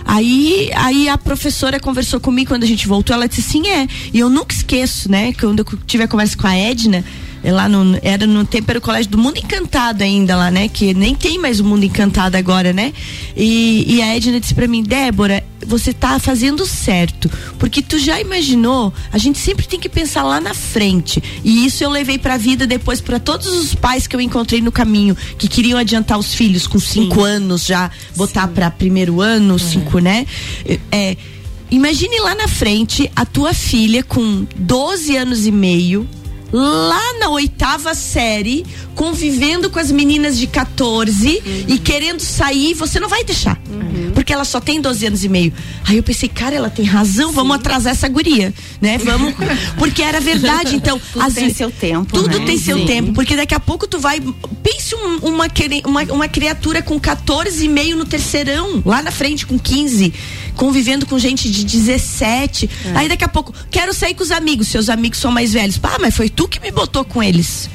Aí, 0.04 0.70
aí 0.74 1.08
a 1.08 1.16
professora 1.16 1.80
conversou 1.80 2.20
comigo 2.20 2.50
quando 2.50 2.62
a 2.62 2.66
gente 2.66 2.86
voltou, 2.86 3.14
ela 3.14 3.26
disse 3.26 3.42
sim, 3.42 3.68
é. 3.68 3.86
E 4.12 4.18
eu 4.18 4.28
nunca 4.28 4.54
esqueço, 4.54 5.10
né? 5.10 5.32
Quando 5.32 5.60
eu 5.60 5.78
tive 5.86 6.04
a 6.04 6.08
conversa 6.08 6.36
com 6.36 6.46
a 6.46 6.54
Edna, 6.54 7.04
é 7.42 7.52
lá 7.52 7.68
no, 7.68 7.98
era 8.02 8.26
no 8.26 8.44
tempo 8.44 8.70
era 8.70 8.78
o 8.78 8.82
colégio 8.82 9.10
do 9.10 9.18
Mundo 9.18 9.38
Encantado 9.38 10.02
ainda 10.02 10.36
lá, 10.36 10.50
né? 10.50 10.68
Que 10.68 10.94
nem 10.94 11.14
tem 11.14 11.38
mais 11.38 11.60
o 11.60 11.64
Mundo 11.64 11.84
Encantado 11.84 12.36
agora, 12.36 12.72
né? 12.72 12.92
E, 13.36 13.96
e 13.96 14.02
a 14.02 14.16
Edna 14.16 14.40
disse 14.40 14.54
pra 14.54 14.66
mim, 14.66 14.82
Débora, 14.82 15.44
você 15.66 15.92
tá 15.92 16.18
fazendo 16.18 16.66
certo, 16.66 17.30
porque 17.58 17.82
tu 17.82 17.98
já 17.98 18.20
imaginou, 18.20 18.92
a 19.12 19.18
gente 19.18 19.38
sempre 19.38 19.66
tem 19.66 19.80
que 19.80 19.88
pensar 19.88 20.22
lá 20.22 20.40
na 20.40 20.54
frente. 20.54 21.22
E 21.42 21.66
isso 21.66 21.82
eu 21.82 21.90
levei 21.90 22.18
pra 22.18 22.36
vida 22.36 22.66
depois 22.66 23.00
pra 23.00 23.18
todos 23.18 23.46
os 23.46 23.74
pais 23.74 24.06
que 24.06 24.14
eu 24.14 24.20
encontrei 24.20 24.60
no 24.60 24.72
caminho, 24.72 25.16
que 25.38 25.48
queriam 25.48 25.78
adiantar 25.78 26.18
os 26.18 26.34
filhos 26.34 26.66
com 26.66 26.78
cinco 26.78 27.22
anos 27.22 27.64
já, 27.64 27.90
botar 28.16 28.48
pra 28.48 28.70
primeiro 28.70 29.20
ano, 29.20 29.58
cinco, 29.58 29.98
né? 29.98 30.26
É, 30.90 31.16
imagine 31.70 32.18
lá 32.20 32.34
na 32.34 32.48
frente 32.48 33.10
a 33.14 33.24
tua 33.24 33.52
filha 33.52 34.02
com 34.02 34.46
12 34.56 35.16
anos 35.16 35.46
e 35.46 35.50
meio, 35.50 36.08
lá 36.52 37.18
na 37.18 37.30
oitava 37.30 37.94
série, 37.94 38.64
convivendo 38.94 39.68
com 39.68 39.78
as 39.78 39.90
meninas 39.90 40.38
de 40.38 40.46
14 40.46 41.42
e 41.66 41.78
querendo 41.78 42.20
sair, 42.20 42.74
você 42.74 43.00
não 43.00 43.08
vai 43.08 43.24
deixar. 43.24 43.60
Porque 44.24 44.32
ela 44.32 44.46
só 44.46 44.58
tem 44.58 44.80
12 44.80 45.06
anos 45.06 45.22
e 45.22 45.28
meio. 45.28 45.52
Aí 45.86 45.98
eu 45.98 46.02
pensei, 46.02 46.30
cara, 46.30 46.56
ela 46.56 46.70
tem 46.70 46.82
razão, 46.86 47.30
vamos 47.30 47.56
atrasar 47.56 47.92
essa 47.92 48.08
guria, 48.08 48.54
né? 48.80 48.96
Vamos, 48.96 49.34
porque 49.76 50.02
era 50.02 50.18
verdade, 50.18 50.74
então, 50.76 50.98
Tudo 51.12 51.22
às 51.22 51.34
tem 51.34 51.42
vezes- 51.44 51.58
seu 51.58 51.70
tempo, 51.70 52.10
Tudo 52.14 52.38
né? 52.38 52.46
tem 52.46 52.56
seu 52.56 52.78
Sim. 52.78 52.86
tempo, 52.86 53.12
porque 53.12 53.36
daqui 53.36 53.54
a 53.54 53.60
pouco 53.60 53.86
tu 53.86 53.98
vai, 54.00 54.22
pense 54.62 54.94
um- 54.94 55.18
uma, 55.28 55.46
uma, 55.84 56.02
uma 56.04 56.26
criatura 56.28 56.80
com 56.80 56.98
14 56.98 57.66
e 57.66 57.68
meio 57.68 57.98
no 57.98 58.06
terceirão, 58.06 58.82
lá 58.86 59.02
na 59.02 59.10
frente 59.10 59.44
com 59.44 59.58
15, 59.58 60.14
convivendo 60.56 61.04
com 61.04 61.18
gente 61.18 61.50
de 61.50 61.62
17. 61.62 62.70
Aí 62.94 63.06
daqui 63.08 63.24
a 63.24 63.28
pouco, 63.28 63.52
quero 63.70 63.92
sair 63.92 64.14
com 64.14 64.22
os 64.22 64.30
amigos, 64.30 64.68
seus 64.68 64.88
amigos 64.88 65.18
são 65.18 65.30
mais 65.30 65.52
velhos. 65.52 65.76
Pá, 65.76 65.98
mas 66.00 66.16
foi 66.16 66.30
tu 66.30 66.48
que 66.48 66.58
me 66.60 66.70
botou 66.70 67.04
com 67.04 67.22
eles. 67.22 67.68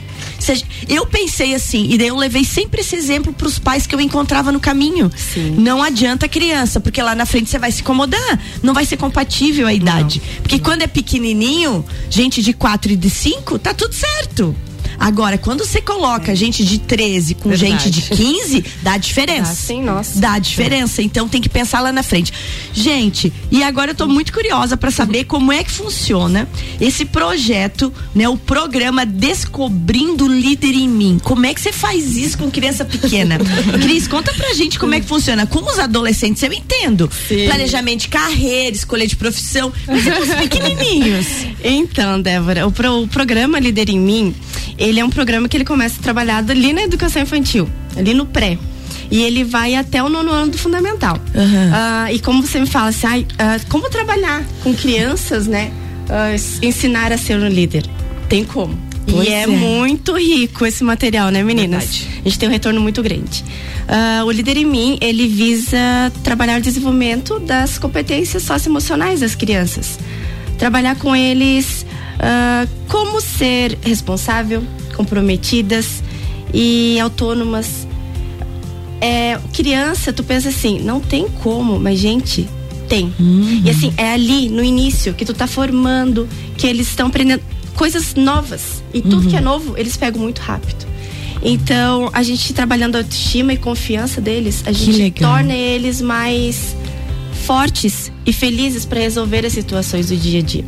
Eu 0.87 1.05
pensei 1.05 1.53
assim, 1.53 1.87
e 1.91 1.97
daí 1.97 2.07
eu 2.07 2.15
levei 2.15 2.43
sempre 2.43 2.81
esse 2.81 2.95
exemplo 2.95 3.33
pros 3.33 3.59
pais 3.59 3.85
que 3.85 3.93
eu 3.93 3.99
encontrava 3.99 4.51
no 4.51 4.59
caminho. 4.59 5.11
Não 5.57 5.81
adianta 5.83 6.25
a 6.25 6.29
criança, 6.29 6.79
porque 6.79 7.01
lá 7.01 7.13
na 7.15 7.25
frente 7.25 7.49
você 7.49 7.59
vai 7.59 7.71
se 7.71 7.81
incomodar. 7.81 8.39
Não 8.63 8.73
vai 8.73 8.85
ser 8.85 8.97
compatível 8.97 9.67
a 9.67 9.73
idade. 9.73 10.21
Porque 10.41 10.59
quando 10.59 10.81
é 10.81 10.87
pequenininho, 10.87 11.85
gente 12.09 12.41
de 12.41 12.53
4 12.53 12.91
e 12.91 12.95
de 12.95 13.09
5, 13.09 13.59
tá 13.59 13.73
tudo 13.73 13.93
certo. 13.93 14.55
Agora, 14.99 15.37
quando 15.37 15.65
você 15.65 15.81
coloca 15.81 16.35
gente 16.35 16.63
de 16.63 16.77
13 16.79 17.35
com 17.35 17.49
Verdade. 17.49 17.71
gente 17.85 17.89
de 17.89 18.01
15, 18.15 18.65
dá 18.81 18.97
diferença. 18.99 19.51
Ah, 19.51 19.55
sim, 19.55 19.81
nossa. 19.81 20.19
Dá 20.19 20.37
diferença. 20.39 21.01
Então 21.01 21.27
tem 21.27 21.41
que 21.41 21.49
pensar 21.49 21.79
lá 21.81 21.91
na 21.91 22.03
frente. 22.03 22.33
Gente, 22.73 23.31
e 23.51 23.63
agora 23.63 23.91
eu 23.91 23.95
tô 23.95 24.07
muito 24.07 24.33
curiosa 24.33 24.75
para 24.75 24.91
saber 24.91 25.23
como 25.29 25.51
é 25.51 25.63
que 25.63 25.71
funciona 25.71 26.47
esse 26.81 27.05
projeto, 27.05 27.93
né? 28.13 28.27
O 28.27 28.37
programa 28.37 29.05
Descobrindo 29.05 30.25
o 30.25 30.27
Líder 30.27 30.73
em 30.75 30.87
Mim. 30.87 31.19
Como 31.23 31.45
é 31.45 31.53
que 31.53 31.61
você 31.61 31.71
faz 31.71 32.17
isso 32.17 32.37
com 32.37 32.49
criança 32.51 32.83
pequena? 32.83 33.37
Cris, 33.81 34.07
conta 34.07 34.33
pra 34.33 34.53
gente 34.53 34.77
como 34.79 34.95
é 34.95 34.99
que 34.99 35.05
funciona. 35.07 35.45
Com 35.45 35.59
os 35.69 35.79
adolescentes, 35.79 36.41
eu 36.43 36.51
entendo. 36.51 37.09
Planejamento 37.45 38.01
de 38.01 38.07
carreira, 38.09 38.75
escolha 38.75 39.07
de 39.07 39.15
profissão. 39.15 39.71
Mas 39.87 40.05
é 40.07 40.11
com 40.11 40.23
os 40.23 40.33
pequenininhos. 40.35 41.27
Então, 41.63 42.21
Débora, 42.21 42.67
o, 42.67 42.71
pro- 42.71 43.03
o 43.03 43.07
programa 43.07 43.59
Líder 43.59 43.89
em 43.89 43.99
Mim, 43.99 44.35
ele 44.77 44.88
é 44.97 45.05
um 45.05 45.09
programa 45.11 45.47
que 45.47 45.55
ele 45.57 45.65
começa 45.65 46.01
trabalhado 46.01 46.51
ali 46.51 46.73
na 46.73 46.81
educação 46.81 47.21
infantil, 47.21 47.69
ali 47.95 48.13
no 48.15 48.25
pré. 48.25 48.57
E 49.11 49.21
ele 49.21 49.43
vai 49.43 49.75
até 49.75 50.01
o 50.01 50.09
nono 50.09 50.31
ano 50.31 50.51
do 50.51 50.57
fundamental. 50.57 51.19
Ah, 51.73 52.11
e 52.13 52.19
como 52.19 52.41
você 52.45 52.59
me 52.59 52.65
fala 52.67 52.87
assim, 52.89 53.05
ai, 53.07 53.25
ah, 53.37 53.59
como 53.69 53.89
trabalhar 53.89 54.43
com 54.63 54.73
crianças, 54.73 55.45
né? 55.45 55.71
s- 56.33 56.59
ensinar 56.65 57.11
a 57.11 57.17
ser 57.17 57.37
um 57.37 57.47
líder. 57.47 57.85
Tem 58.27 58.43
como. 58.43 58.75
Pois 59.07 59.27
e 59.27 59.31
é, 59.31 59.41
é. 59.43 59.47
muito 59.47 60.15
rico 60.15 60.65
esse 60.65 60.83
material, 60.83 61.29
né, 61.29 61.43
meninas? 61.43 62.05
A 62.23 62.23
gente 62.29 62.37
tem 62.39 62.47
um 62.47 62.51
retorno 62.51 62.79
muito 62.79 63.01
grande. 63.03 63.43
O 64.25 64.29
Líder 64.31 64.57
em 64.57 64.65
Mim, 64.65 64.97
ele 65.01 65.27
visa 65.27 65.77
trabalhar 66.23 66.59
o 66.59 66.61
desenvolvimento 66.61 67.39
das 67.39 67.79
competências 67.79 68.43
socioemocionais 68.43 69.21
das 69.21 69.33
crianças. 69.33 69.97
Trabalhar 70.59 70.95
com 70.95 71.15
eles 71.15 71.83
como 72.87 73.19
ser 73.19 73.75
responsável, 73.83 74.63
comprometidas 74.99 76.03
e 76.53 76.99
autônomas. 76.99 77.87
É, 78.99 79.39
criança, 79.53 80.11
tu 80.11 80.25
pensa 80.25 80.49
assim, 80.49 80.81
não 80.81 80.99
tem 80.99 81.29
como, 81.41 81.79
mas 81.79 81.97
gente, 81.97 82.49
tem. 82.89 83.13
E 83.63 83.69
assim, 83.69 83.93
é 83.95 84.11
ali 84.11 84.49
no 84.49 84.61
início 84.61 85.13
que 85.13 85.23
tu 85.23 85.33
tá 85.33 85.47
formando, 85.47 86.27
que 86.57 86.67
eles 86.67 86.89
estão 86.89 87.07
aprendendo 87.07 87.41
coisas 87.75 88.13
novas. 88.13 88.83
E 88.93 89.01
tudo 89.01 89.29
que 89.29 89.37
é 89.37 89.41
novo, 89.41 89.77
eles 89.77 89.95
pegam 89.95 90.21
muito 90.21 90.39
rápido. 90.39 90.85
Então, 91.41 92.09
a 92.11 92.21
gente 92.21 92.53
trabalhando 92.53 92.95
a 92.95 92.99
autoestima 92.99 93.53
e 93.53 93.57
confiança 93.57 94.19
deles, 94.19 94.63
a 94.65 94.73
gente 94.73 95.11
torna 95.11 95.53
eles 95.53 96.01
mais 96.01 96.75
fortes 97.45 98.11
e 98.25 98.33
felizes 98.33 98.83
para 98.85 98.99
resolver 98.99 99.45
as 99.45 99.53
situações 99.53 100.09
do 100.09 100.17
dia 100.17 100.39
a 100.39 100.43
dia. 100.43 100.65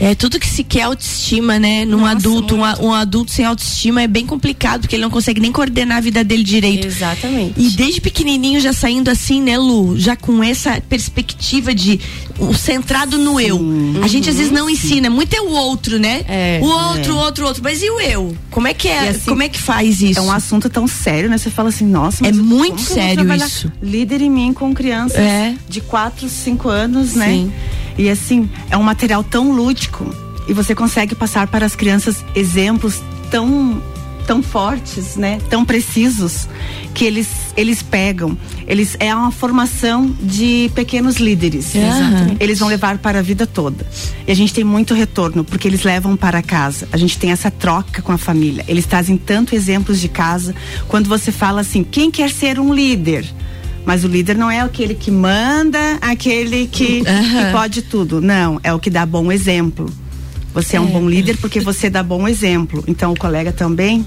É 0.00 0.14
tudo 0.14 0.40
que 0.40 0.46
se 0.48 0.64
quer 0.64 0.82
autoestima, 0.82 1.58
né? 1.58 1.84
Num 1.84 1.98
Nossa, 2.00 2.12
adulto, 2.12 2.54
um, 2.54 2.58
muito. 2.58 2.82
um 2.82 2.92
adulto 2.92 3.30
sem 3.30 3.44
autoestima 3.44 4.00
é 4.02 4.06
bem 4.06 4.24
complicado, 4.24 4.80
porque 4.80 4.96
ele 4.96 5.02
não 5.02 5.10
consegue 5.10 5.40
nem 5.40 5.52
coordenar 5.52 5.98
a 5.98 6.00
vida 6.00 6.24
dele 6.24 6.42
direito. 6.42 6.86
Exatamente. 6.86 7.52
E 7.60 7.68
desde 7.70 8.00
pequenininho 8.00 8.60
já 8.60 8.72
saindo 8.72 9.10
assim, 9.10 9.42
né, 9.42 9.58
Lu? 9.58 9.98
Já 9.98 10.16
com 10.16 10.42
essa 10.42 10.80
perspectiva 10.88 11.74
de 11.74 12.00
o 12.38 12.54
centrado 12.54 13.18
no 13.18 13.38
eu. 13.38 13.60
A 14.02 14.08
gente 14.08 14.30
às 14.30 14.36
vezes 14.36 14.50
não 14.50 14.70
ensina, 14.70 15.10
muito 15.10 15.34
é 15.34 15.40
o 15.42 15.50
outro, 15.50 15.98
né? 15.98 16.24
É. 16.26 16.60
o 16.62 16.66
outro, 16.66 17.14
o 17.14 17.18
outro, 17.18 17.44
o 17.44 17.48
outro. 17.48 17.62
Mas 17.62 17.82
e 17.82 17.90
o 17.90 18.00
eu? 18.00 18.34
Como 18.50 18.66
é 18.66 18.72
que 18.72 18.88
é? 18.88 19.10
Assim, 19.10 19.28
como 19.28 19.42
é 19.42 19.48
que 19.50 19.58
faz 19.60 20.00
isso? 20.00 20.18
É 20.18 20.22
um 20.22 20.32
assunto 20.32 20.70
tão 20.70 20.86
sério, 20.86 21.28
né? 21.28 21.36
Você 21.36 21.50
fala 21.50 21.68
assim, 21.68 21.84
nossa, 21.84 22.24
É 22.24 22.28
mas 22.28 22.38
muito 22.38 22.80
eu 22.80 22.86
vou 22.86 22.94
sério 22.94 23.34
isso. 23.34 23.70
Líder 23.82 24.22
em 24.22 24.30
mim 24.30 24.52
com 24.54 24.72
crianças 24.72 25.18
É. 25.18 25.54
de 25.68 25.82
4, 25.82 26.26
5 26.26 26.68
anos, 26.70 27.14
né? 27.14 27.26
Sim. 27.28 27.52
E 27.98 28.08
assim, 28.08 28.48
é 28.70 28.76
um 28.76 28.82
material 28.82 29.22
tão 29.22 29.52
lúdico 29.52 30.14
e 30.48 30.52
você 30.52 30.74
consegue 30.74 31.14
passar 31.14 31.46
para 31.46 31.64
as 31.64 31.76
crianças 31.76 32.24
exemplos 32.34 33.00
tão 33.30 33.80
tão 34.26 34.42
fortes, 34.42 35.16
né? 35.16 35.40
Tão 35.50 35.64
precisos 35.64 36.48
que 36.94 37.04
eles 37.04 37.28
eles 37.56 37.82
pegam. 37.82 38.38
Eles 38.66 38.96
é 39.00 39.12
uma 39.14 39.32
formação 39.32 40.14
de 40.22 40.70
pequenos 40.74 41.16
líderes. 41.16 41.74
Exatamente. 41.74 42.36
Eles 42.38 42.60
vão 42.60 42.68
levar 42.68 42.98
para 42.98 43.18
a 43.18 43.22
vida 43.22 43.44
toda. 43.46 43.84
E 44.26 44.30
a 44.30 44.34
gente 44.34 44.54
tem 44.54 44.62
muito 44.62 44.94
retorno 44.94 45.42
porque 45.42 45.66
eles 45.66 45.82
levam 45.82 46.16
para 46.16 46.42
casa. 46.42 46.88
A 46.92 46.96
gente 46.96 47.18
tem 47.18 47.32
essa 47.32 47.50
troca 47.50 48.02
com 48.02 48.12
a 48.12 48.18
família. 48.18 48.64
Eles 48.68 48.86
trazem 48.86 49.16
tanto 49.16 49.54
exemplos 49.54 50.00
de 50.00 50.08
casa. 50.08 50.54
Quando 50.86 51.08
você 51.08 51.32
fala 51.32 51.62
assim, 51.62 51.82
quem 51.82 52.10
quer 52.10 52.30
ser 52.30 52.60
um 52.60 52.72
líder? 52.72 53.26
Mas 53.84 54.04
o 54.04 54.08
líder 54.08 54.36
não 54.36 54.50
é 54.50 54.60
aquele 54.60 54.94
que 54.94 55.10
manda, 55.10 55.98
aquele 56.00 56.66
que, 56.66 57.02
que 57.02 57.52
pode 57.52 57.82
tudo. 57.82 58.20
Não, 58.20 58.60
é 58.62 58.72
o 58.72 58.78
que 58.78 58.90
dá 58.90 59.04
bom 59.04 59.32
exemplo. 59.32 59.90
Você 60.52 60.76
é 60.76 60.80
um 60.80 60.86
bom 60.86 61.08
líder 61.08 61.36
porque 61.38 61.60
você 61.60 61.88
dá 61.88 62.02
bom 62.02 62.26
exemplo. 62.26 62.84
Então 62.86 63.12
o 63.12 63.16
colega 63.16 63.52
também, 63.52 64.06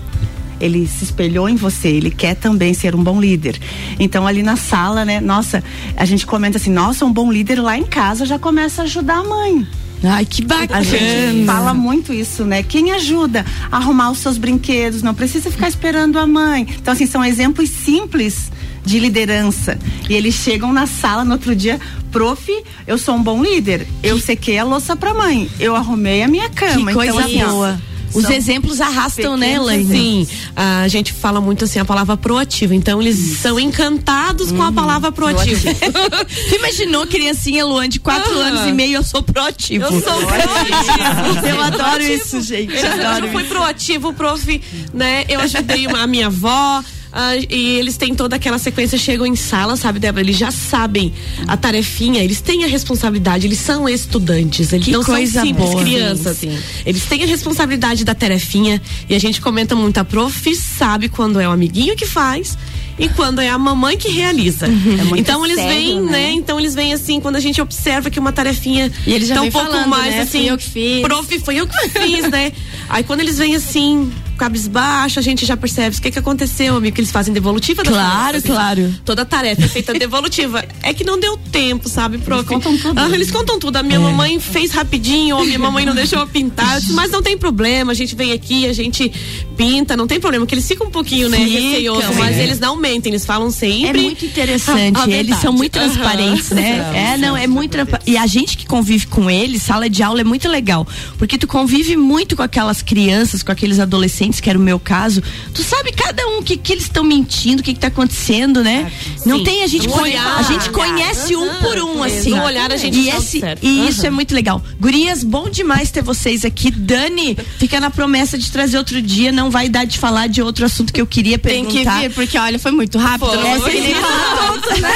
ele 0.60 0.86
se 0.88 1.06
espelhou 1.06 1.48
em 1.48 1.56
você, 1.56 1.88
ele 1.88 2.12
quer 2.12 2.36
também 2.36 2.74
ser 2.74 2.96
um 2.96 3.04
bom 3.04 3.20
líder. 3.20 3.60
Então 4.00 4.28
ali 4.28 4.44
na 4.44 4.56
sala, 4.56 5.06
né, 5.06 5.20
nossa, 5.20 5.64
a 5.96 6.06
gente 6.06 6.26
comenta 6.26 6.58
assim, 6.58 6.72
nossa, 6.72 7.06
um 7.06 7.12
bom 7.12 7.32
líder 7.32 7.62
lá 7.62 7.78
em 7.78 7.86
casa 7.86 8.26
já 8.26 8.38
começa 8.38 8.82
a 8.82 8.86
ajudar 8.86 9.20
a 9.20 9.24
mãe. 9.24 9.68
Ai, 10.04 10.26
que 10.26 10.44
bacana. 10.44 10.80
A 10.80 10.84
gente 10.84 11.46
fala 11.46 11.74
muito 11.74 12.12
isso, 12.12 12.44
né? 12.44 12.62
Quem 12.62 12.92
ajuda 12.92 13.46
a 13.72 13.78
arrumar 13.78 14.12
os 14.12 14.18
seus 14.18 14.38
brinquedos, 14.38 15.02
não 15.02 15.14
precisa 15.14 15.50
ficar 15.50 15.70
esperando 15.70 16.20
a 16.20 16.28
mãe. 16.28 16.68
Então, 16.78 16.94
assim, 16.94 17.08
são 17.08 17.24
exemplos 17.24 17.70
simples 17.70 18.52
de 18.86 19.00
liderança. 19.00 19.78
E 20.10 20.14
eles 20.14 20.36
chegam 20.36 20.72
na 20.74 20.86
sala 20.88 21.24
no 21.24 21.34
outro 21.34 21.56
dia, 21.56 21.80
prof, 22.12 22.52
eu 22.86 22.98
sou 22.98 23.16
um 23.16 23.24
bom 23.24 23.42
líder. 23.44 23.88
Eu 24.02 24.20
sequei 24.20 24.58
a 24.58 24.64
louça 24.64 24.96
pra 24.96 25.14
mãe. 25.14 25.50
Eu 25.60 25.76
arrumei 25.76 26.22
a 26.24 26.28
minha 26.28 26.50
cama. 26.50 26.88
Que 26.92 26.94
coisa 26.94 27.14
então, 27.14 27.26
assim, 27.26 27.44
ó, 27.44 27.48
boa. 27.50 27.82
Os 28.14 28.26
são 28.26 28.32
exemplos 28.32 28.80
arrastam, 28.80 29.36
né, 29.36 29.54
Elaine? 29.56 29.88
Sim, 29.88 30.28
a 30.56 30.88
gente 30.88 31.12
fala 31.12 31.42
muito 31.42 31.64
assim 31.66 31.80
a 31.80 31.86
palavra 31.86 32.16
proativa. 32.16 32.76
Então 32.76 33.02
eles 33.02 33.40
são 33.40 33.60
encantados 33.60 34.52
com 34.52 34.62
a 34.62 34.72
palavra 34.72 35.12
proativa. 35.12 35.74
Tu 35.74 36.54
imaginou 36.56 37.08
criancinha 37.08 37.66
Luan 37.66 37.90
de 37.90 38.00
4 38.00 38.32
Ah. 38.40 38.44
anos 38.50 38.68
e 38.68 38.72
meio, 38.72 38.98
eu 38.98 39.04
sou 39.04 39.24
proativo. 39.24 39.86
Eu 39.86 39.90
sou 40.00 40.14
proativo. 40.28 41.48
Eu 41.48 41.60
adoro 41.64 42.04
isso, 42.04 42.40
gente. 42.42 42.76
Eu, 42.76 42.92
adoro 42.92 43.26
eu 43.26 43.32
fui 43.32 43.44
proativo, 43.46 44.14
prof, 44.14 44.62
né? 44.94 45.26
Eu 45.28 45.40
ajudei 45.40 45.88
uma- 45.88 46.04
a 46.04 46.08
minha 46.08 46.28
avó 46.28 46.84
Ah, 47.16 47.36
e 47.38 47.78
eles 47.78 47.96
têm 47.96 48.16
toda 48.16 48.36
aquela 48.38 48.58
sequência, 48.58 48.98
chegam 48.98 49.26
em 49.28 49.36
sala, 49.36 49.76
sabe, 49.78 50.00
Débora? 50.00 50.24
Eles 50.26 50.36
já 50.36 50.50
sabem 50.50 51.14
a 51.48 51.56
tarefinha, 51.56 52.24
eles 52.24 52.42
têm 52.42 52.64
a 52.64 52.68
responsabilidade, 52.68 53.46
eles 53.46 53.60
são 53.60 53.88
estudantes, 53.88 54.74
eles 54.74 54.86
Que 54.86 54.92
não 54.92 55.04
coisa 55.04 55.32
são 55.34 55.46
simples 55.46 55.70
boa. 55.70 55.84
crianças. 55.84 56.38
Sim, 56.38 56.50
sim. 56.58 56.64
Eles 56.86 57.06
têm 57.06 57.24
a 57.24 57.28
responsabilidade 57.28 58.04
da 58.04 58.16
tarefinha 58.16 58.82
e 59.08 59.14
a 59.14 59.20
gente 59.20 59.40
comenta 59.42 59.76
muito, 59.76 60.00
a 60.00 60.04
prof 60.04 60.56
sabe 60.56 61.08
quando 61.08 61.40
é 61.40 61.48
o 61.48 61.52
amiguinho 61.52 61.96
que 61.96 62.06
faz 62.08 62.58
e 62.98 63.08
quando 63.10 63.40
é 63.42 63.50
a 63.50 63.58
mamãe 63.60 63.96
que 63.98 64.10
realiza. 64.10 64.68
Uhum. 64.68 65.16
então 65.16 65.46
eles 65.46 65.58
sério, 65.58 65.76
vêm, 65.76 66.02
né? 66.02 66.12
né? 66.12 66.32
Então 66.32 66.60
eles 66.60 66.74
vêm 66.74 66.94
assim, 66.94 67.20
quando 67.20 67.36
a 67.36 67.40
gente 67.40 67.62
observa 67.62 68.10
que 68.10 68.20
uma 68.20 68.32
tarefinha 68.32 68.92
E 69.06 69.14
eles 69.14 69.28
já 69.28 69.36
tá 69.36 69.42
um 69.44 69.52
pouco 69.52 69.68
falando, 69.72 69.88
mais 69.88 70.16
né? 70.16 70.22
assim, 70.22 70.40
Fui 70.40 70.50
eu 70.52 70.58
que 70.58 70.70
fiz. 70.70 71.02
prof, 71.02 71.40
foi 71.42 71.56
eu 71.58 71.68
que 71.68 71.90
fiz, 71.90 72.28
né? 72.30 72.52
Aí 72.90 73.04
quando 73.04 73.20
eles 73.22 73.38
vêm 73.38 73.56
assim, 73.56 74.12
cabisbaixo, 74.38 75.20
a 75.20 75.22
gente 75.22 75.46
já 75.46 75.56
percebe 75.58 75.96
o 75.98 76.02
que 76.02 76.12
que 76.12 76.20
aconteceu, 76.20 76.76
amigo, 76.76 76.96
que 76.96 77.02
eles 77.02 77.12
fazem 77.12 77.34
devolutiva 77.34 77.84
Claro, 77.84 78.42
tarefas. 78.42 78.44
claro. 78.44 78.94
Toda 79.06 79.26
tarefa 79.26 79.64
é 79.64 79.68
feita 79.68 79.94
devolutiva. 79.98 80.64
É 80.82 80.94
que 80.94 81.04
não 81.04 81.20
deu 81.20 81.38
tempo, 81.38 81.88
sabe, 81.90 82.18
prof? 82.18 82.40
Eles 82.42 82.48
contam 82.64 82.78
tudo, 82.78 83.00
Ah, 83.00 83.08
né? 83.10 83.16
eles 83.16 83.32
contam 83.32 83.60
tudo. 83.60 83.76
A 83.78 83.84
minha 83.84 84.00
mamãe 84.00 84.40
fez 84.40 84.72
rapidinho, 84.72 85.36
ou 85.38 85.42
a 85.42 85.46
minha 85.46 85.60
mamãe 85.60 85.86
não 85.86 85.96
deixou 85.96 86.20
eu 86.20 86.28
pintar. 86.28 86.80
Mas 86.92 87.12
não 87.12 87.22
tem 87.22 87.38
problema, 87.38 87.92
a 87.92 87.96
gente 87.96 88.16
vem 88.16 88.32
aqui, 88.32 88.66
a 88.68 88.74
gente 88.74 89.12
pinta, 89.58 89.96
não 89.96 90.08
tem 90.08 90.20
problema, 90.20 90.46
que 90.46 90.54
eles 90.56 90.68
ficam 90.68 90.88
um 90.88 90.92
pouquinho, 90.92 91.30
né, 91.30 91.38
receiosos, 91.38 92.16
mas 92.18 92.38
é. 92.38 92.44
eles 92.44 92.60
não 92.60 92.76
mentem, 92.76 93.12
eles 93.12 93.26
falam 93.26 93.48
É 93.48 93.52
sempre. 93.52 94.02
muito 94.02 94.26
interessante. 94.26 95.00
eles 95.12 95.38
são 95.38 95.54
muito 95.54 95.78
Aham. 95.78 95.90
transparentes, 95.90 96.50
né? 96.50 97.14
É, 97.14 97.18
não, 97.18 97.36
é 97.38 97.48
muito 97.48 97.72
transpa- 97.72 98.00
E 98.06 98.18
a 98.18 98.26
gente 98.26 98.58
que 98.58 98.66
convive 98.66 99.08
com 99.08 99.30
eles, 99.30 99.62
sala 99.64 99.90
de 99.90 100.02
aula 100.02 100.22
é 100.22 100.24
muito 100.24 100.48
legal. 100.50 100.88
Porque 101.18 101.38
tu 101.38 101.48
convive 101.48 101.96
muito 101.96 102.36
com 102.36 102.42
aquelas 102.44 102.82
crianças, 102.82 103.44
com 103.44 103.52
aqueles 103.52 103.80
adolescentes, 103.80 104.23
que 104.32 104.50
era 104.50 104.58
o 104.58 104.62
meu 104.62 104.80
caso. 104.80 105.22
Tu 105.54 105.64
sabe 105.64 105.92
cada 105.92 106.26
um 106.28 106.40
o 106.40 106.44
que, 106.44 106.56
que 106.58 106.72
eles 106.74 106.84
estão 106.84 107.04
mentindo, 107.04 107.62
o 107.62 107.64
que, 107.64 107.74
que 107.74 107.80
tá 107.80 107.88
acontecendo, 107.88 108.64
né? 108.64 108.92
Não 109.26 109.40
Sim. 109.40 109.44
tem, 109.44 109.64
a 109.64 109.68
gente, 109.68 109.88
conhe- 109.88 110.14
olhar. 110.14 110.38
a 110.40 110.44
gente 110.44 110.70
conhece 110.70 111.36
um 111.36 111.56
por 111.62 111.78
um, 111.80 112.04
assim. 112.04 112.32
No 112.32 112.44
olhar 112.44 112.72
a 112.72 112.78
gente 112.78 112.98
e 112.98 113.10
esse, 113.10 113.38
observa. 113.38 113.60
E 113.62 113.88
isso 113.88 114.02
Aham. 114.02 114.08
é 114.08 114.12
muito 114.12 114.34
legal. 114.36 114.62
Gurias, 114.80 115.24
bom 115.24 115.50
demais 115.50 115.92
ter 115.92 116.02
vocês 116.02 116.44
aqui. 116.46 116.72
Dani, 116.72 117.38
fica 117.58 117.80
na 117.80 117.90
promessa 117.90 118.38
de 118.38 118.52
trazer 118.52 118.78
outro 118.78 119.02
dia. 119.02 119.32
Não 119.32 119.50
vai 119.52 119.70
dar 119.70 119.86
de 119.86 119.98
falar 119.98 120.28
de 120.28 120.42
outro 120.42 120.66
assunto 120.66 120.92
que 120.94 121.00
eu 121.02 121.08
queria 121.08 121.38
Tem 121.38 121.66
que 121.66 121.74
perguntar. 121.74 122.02
vir, 122.02 122.12
porque 122.12 122.38
olha, 122.38 122.60
foi 122.60 122.72
muito 122.72 122.98
rápido. 122.98 123.28
Foi. 123.32 123.38
Não 123.38 123.60
consegui 123.62 123.80
nem 123.82 123.96
falar 123.96 124.52
tudo, 124.62 124.82
né? 124.82 124.94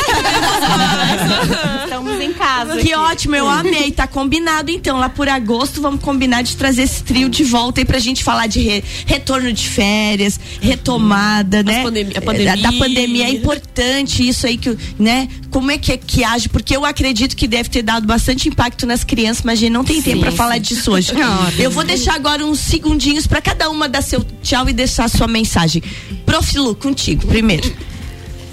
Estamos 1.83 2.21
em 2.21 2.33
casa. 2.33 2.77
Que 2.77 2.93
ótimo, 2.95 3.35
eu 3.35 3.47
amei. 3.47 3.91
Tá 3.91 4.07
combinado 4.07 4.69
então. 4.71 4.97
Lá 4.97 5.09
por 5.09 5.27
agosto 5.29 5.81
vamos 5.81 6.01
combinar 6.01 6.41
de 6.41 6.55
trazer 6.55 6.83
esse 6.83 7.03
trio 7.03 7.29
de 7.29 7.43
volta 7.43 7.81
aí 7.81 7.85
pra 7.85 7.99
gente 7.99 8.23
falar 8.23 8.47
de 8.47 8.59
re- 8.61 8.83
retorno 9.17 9.51
de 9.51 9.67
férias, 9.67 10.39
retomada, 10.61 11.63
né? 11.63 11.83
pandemi- 11.83 12.11
a 12.15 12.19
Da- 12.19 12.25
pandemia. 12.25 12.57
Da 12.57 12.71
pandemia. 12.73 13.25
É 13.25 13.29
importante 13.31 14.27
isso 14.27 14.45
aí 14.47 14.57
que, 14.57 14.77
né? 14.99 15.27
Como 15.49 15.71
é 15.71 15.77
que, 15.77 15.91
é 15.91 15.97
que 15.97 16.23
age? 16.23 16.49
Porque 16.49 16.75
eu 16.75 16.85
acredito 16.85 17.35
que 17.35 17.47
deve 17.47 17.69
ter 17.69 17.81
dado 17.81 18.05
bastante 18.05 18.47
impacto 18.47 18.85
nas 18.85 19.03
crianças, 19.03 19.43
mas 19.43 19.59
a 19.59 19.61
gente 19.61 19.71
não 19.71 19.83
tem 19.83 20.01
tempo 20.01 20.21
pra 20.21 20.31
falar 20.31 20.57
disso 20.59 20.91
hoje. 20.91 21.11
eu 21.59 21.71
vou 21.71 21.83
deixar 21.83 22.15
agora 22.15 22.45
uns 22.45 22.59
segundinhos 22.59 23.25
pra 23.27 23.41
cada 23.41 23.69
uma 23.69 23.89
dar 23.89 24.01
seu 24.01 24.25
tchau 24.41 24.67
e 24.69 24.73
deixar 24.73 25.09
sua 25.09 25.27
mensagem. 25.27 25.81
Prof. 26.25 26.57
Lu, 26.57 26.73
contigo, 26.75 27.27
primeiro. 27.27 27.71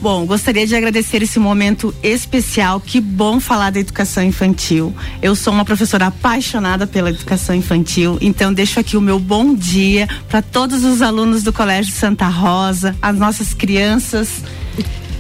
Bom, 0.05 0.27
gostaria 0.27 0.67
de 0.67 0.77
agradecer 0.77 1.23
esse 1.23 1.38
momento 1.38 1.95
especial. 2.03 2.79
Que 2.79 3.01
bom 3.01 3.40
falar 3.40 3.71
da 3.71 3.81
educação 3.81 4.23
infantil. 4.23 4.95
Eu 5.23 5.35
sou 5.35 5.51
uma 5.51 5.64
professora 5.64 6.09
apaixonada 6.09 6.87
pela 6.87 7.09
educação 7.09 7.55
infantil, 7.55 8.19
então 8.21 8.53
deixo 8.53 8.79
aqui 8.79 8.99
o 8.99 9.01
meu 9.01 9.19
bom 9.19 9.55
dia 9.55 10.07
para 10.29 10.43
todos 10.43 10.85
os 10.85 11.01
alunos 11.01 11.43
do 11.43 11.55
Colégio 11.55 11.90
Santa 11.90 12.29
Rosa, 12.29 12.95
as 13.01 13.17
nossas 13.17 13.55
crianças. 13.55 14.43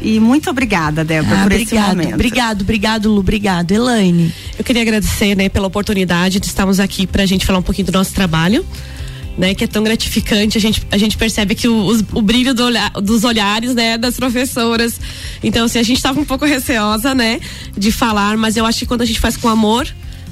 E 0.02 0.20
muito 0.20 0.50
obrigada, 0.50 1.02
Débora, 1.02 1.40
Ah, 1.40 1.42
por 1.44 1.52
esse 1.52 1.62
obrigado, 1.64 1.88
momento. 1.96 2.14
obrigado, 2.14 2.60
obrigado, 2.60 3.10
Lu, 3.10 3.20
obrigado. 3.20 3.72
Elaine. 3.72 4.34
Eu 4.58 4.62
queria 4.62 4.82
agradecer, 4.82 5.34
né, 5.34 5.48
pela 5.48 5.66
oportunidade 5.66 6.38
de 6.38 6.44
estarmos 6.46 6.78
aqui 6.78 7.06
pra 7.06 7.24
gente 7.24 7.46
falar 7.46 7.60
um 7.60 7.62
pouquinho 7.62 7.86
do 7.86 7.92
nosso 7.92 8.12
trabalho. 8.12 8.62
Né, 9.36 9.52
que 9.52 9.64
é 9.64 9.66
tão 9.66 9.82
gratificante, 9.82 10.56
a 10.56 10.60
gente, 10.60 10.86
a 10.92 10.96
gente 10.96 11.16
percebe 11.16 11.56
que 11.56 11.66
o, 11.66 11.86
os- 11.86 12.04
o 12.12 12.22
brilho 12.22 12.54
do 12.54 12.62
olhar- 12.64 12.92
dos 12.92 13.24
olhares, 13.24 13.74
né, 13.74 13.98
das 13.98 14.14
professoras. 14.16 15.00
Então, 15.42 15.64
assim, 15.64 15.80
a 15.80 15.82
gente 15.82 15.96
estava 15.96 16.20
um 16.20 16.24
pouco 16.24 16.44
receosa, 16.44 17.16
né, 17.16 17.40
de 17.76 17.90
falar, 17.90 18.36
mas 18.36 18.56
eu 18.56 18.64
acho 18.64 18.78
que 18.78 18.86
quando 18.86 19.02
a 19.02 19.04
gente 19.04 19.18
faz 19.18 19.36
com 19.36 19.48
amor, 19.48 19.88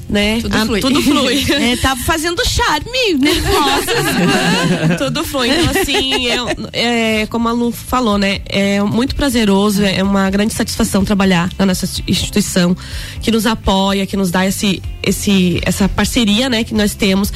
né, 0.09 0.39
Tudo 0.41 0.57
flui. 0.65 0.79
tudo 0.79 1.01
flui. 1.01 1.45
É, 1.51 1.75
tava 1.77 1.99
fazendo 2.03 2.41
charme, 2.47 3.13
nervosa. 3.19 4.97
Tudo 4.99 5.23
flui. 5.23 5.49
Então, 5.49 5.81
assim, 5.81 6.27
é, 6.73 7.21
é, 7.21 7.25
como 7.27 7.47
a 7.47 7.51
Lu 7.51 7.71
falou, 7.71 8.17
né? 8.17 8.39
É 8.47 8.81
muito 8.83 9.15
prazeroso, 9.15 9.83
é 9.83 10.01
uma 10.03 10.29
grande 10.29 10.53
satisfação 10.53 11.03
trabalhar 11.05 11.49
na 11.57 11.65
nossa 11.65 11.87
instituição, 12.07 12.75
que 13.21 13.31
nos 13.31 13.45
apoia, 13.45 14.05
que 14.05 14.15
nos 14.17 14.29
dá 14.31 14.45
esse, 14.45 14.81
esse, 15.01 15.59
essa 15.65 15.87
parceria, 15.89 16.49
né, 16.49 16.63
que 16.63 16.73
nós 16.73 16.95
temos. 16.95 17.31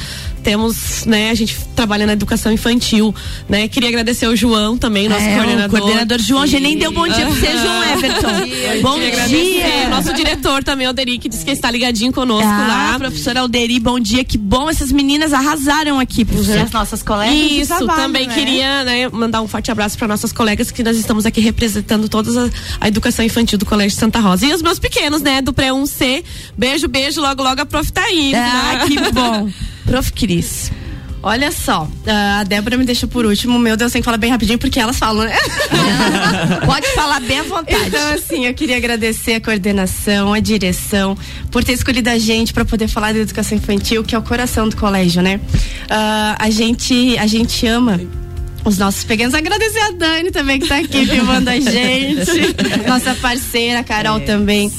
Temos, 0.48 1.04
né, 1.04 1.28
a 1.28 1.34
gente 1.34 1.54
trabalha 1.76 2.06
na 2.06 2.14
educação 2.14 2.50
infantil, 2.50 3.14
né? 3.46 3.68
Queria 3.68 3.90
agradecer 3.90 4.26
o 4.26 4.34
João 4.34 4.78
também, 4.78 5.06
nosso 5.06 5.20
É, 5.20 5.32
o 5.32 5.34
coordenador. 5.34 5.78
coordenador 5.78 6.18
João, 6.20 6.46
já 6.46 6.58
nem 6.58 6.78
deu 6.78 6.90
bom 6.90 7.06
dia 7.06 7.26
pra 7.26 7.34
você, 7.34 7.52
João 7.52 7.84
Everton. 7.84 8.28
Bom 8.80 8.94
Queria 8.94 9.08
agradecer 9.08 9.62
dia. 9.62 9.88
nosso 9.90 10.14
diretor 10.14 10.64
também, 10.64 10.88
o 10.88 10.92
Deri, 10.94 11.18
que 11.18 11.28
disse 11.28 11.44
que 11.44 11.50
está 11.50 11.70
ligadinho 11.70 12.10
conosco 12.14 12.48
Ah, 12.48 12.92
lá. 12.92 12.98
professora 12.98 13.40
Alderi, 13.40 13.78
bom 13.78 14.00
dia, 14.00 14.24
que 14.24 14.38
bom, 14.38 14.70
essas 14.70 14.90
meninas 14.90 15.34
arrasaram 15.34 16.00
aqui, 16.00 16.24
professora. 16.24 16.62
As 16.62 16.70
nossas 16.70 17.02
colegas 17.02 17.34
Isso, 17.52 17.76
trabalho, 17.76 18.00
também 18.02 18.26
né? 18.26 18.34
queria 18.34 18.84
né, 18.84 19.08
mandar 19.10 19.42
um 19.42 19.48
forte 19.48 19.70
abraço 19.70 19.98
para 19.98 20.08
nossas 20.08 20.32
colegas 20.32 20.70
que 20.70 20.82
nós 20.82 20.96
estamos 20.96 21.26
aqui 21.26 21.42
representando 21.42 22.08
toda 22.08 22.46
a, 22.46 22.50
a 22.80 22.88
educação 22.88 23.22
infantil 23.22 23.58
do 23.58 23.66
Colégio 23.66 23.98
Santa 23.98 24.18
Rosa. 24.18 24.46
E 24.46 24.54
os 24.54 24.62
meus 24.62 24.78
pequenos, 24.78 25.20
né, 25.20 25.42
do 25.42 25.52
pré 25.52 25.72
1C. 25.72 26.24
Beijo, 26.56 26.88
beijo, 26.88 27.20
logo, 27.20 27.42
logo 27.42 27.60
a 27.60 27.66
prof 27.66 27.92
tá 27.92 28.02
aí. 28.02 28.34
Ah, 28.34 28.78
né? 28.78 28.86
que 28.86 29.12
bom. 29.12 29.50
Prof. 29.88 30.12
Cris. 30.12 30.70
Olha 31.20 31.50
só, 31.50 31.88
a 32.06 32.44
Débora 32.44 32.76
me 32.76 32.84
deixa 32.84 33.06
por 33.06 33.26
último. 33.26 33.58
Meu 33.58 33.76
Deus, 33.76 33.90
tem 33.90 34.00
que 34.00 34.04
falar 34.04 34.18
bem 34.18 34.30
rapidinho 34.30 34.58
porque 34.58 34.78
elas 34.78 34.98
falam, 34.98 35.24
né? 35.24 35.36
Pode 36.64 36.86
falar 36.94 37.20
bem 37.20 37.40
à 37.40 37.42
vontade. 37.42 37.88
Então, 37.88 38.12
assim, 38.12 38.46
eu 38.46 38.54
queria 38.54 38.76
agradecer 38.76 39.34
a 39.34 39.40
coordenação, 39.40 40.32
a 40.32 40.38
direção, 40.38 41.18
por 41.50 41.64
ter 41.64 41.72
escolhido 41.72 42.08
a 42.08 42.18
gente 42.18 42.52
para 42.52 42.64
poder 42.64 42.86
falar 42.86 43.12
da 43.12 43.18
educação 43.18 43.58
infantil, 43.58 44.04
que 44.04 44.14
é 44.14 44.18
o 44.18 44.22
coração 44.22 44.68
do 44.68 44.76
colégio, 44.76 45.20
né? 45.20 45.40
Ah, 45.90 46.36
a 46.38 46.50
gente, 46.50 47.18
a 47.18 47.26
gente 47.26 47.66
ama 47.66 48.00
os 48.64 48.78
nossos 48.78 49.02
pequenos. 49.02 49.34
Agradecer 49.34 49.80
a 49.80 49.90
Dani 49.90 50.30
também 50.30 50.60
que 50.60 50.68
tá 50.68 50.76
aqui 50.76 51.04
filmando 51.04 51.50
a 51.50 51.58
gente. 51.58 52.54
Nossa 52.86 53.14
parceira, 53.16 53.80
a 53.80 53.84
Carol 53.84 54.20
também. 54.20 54.70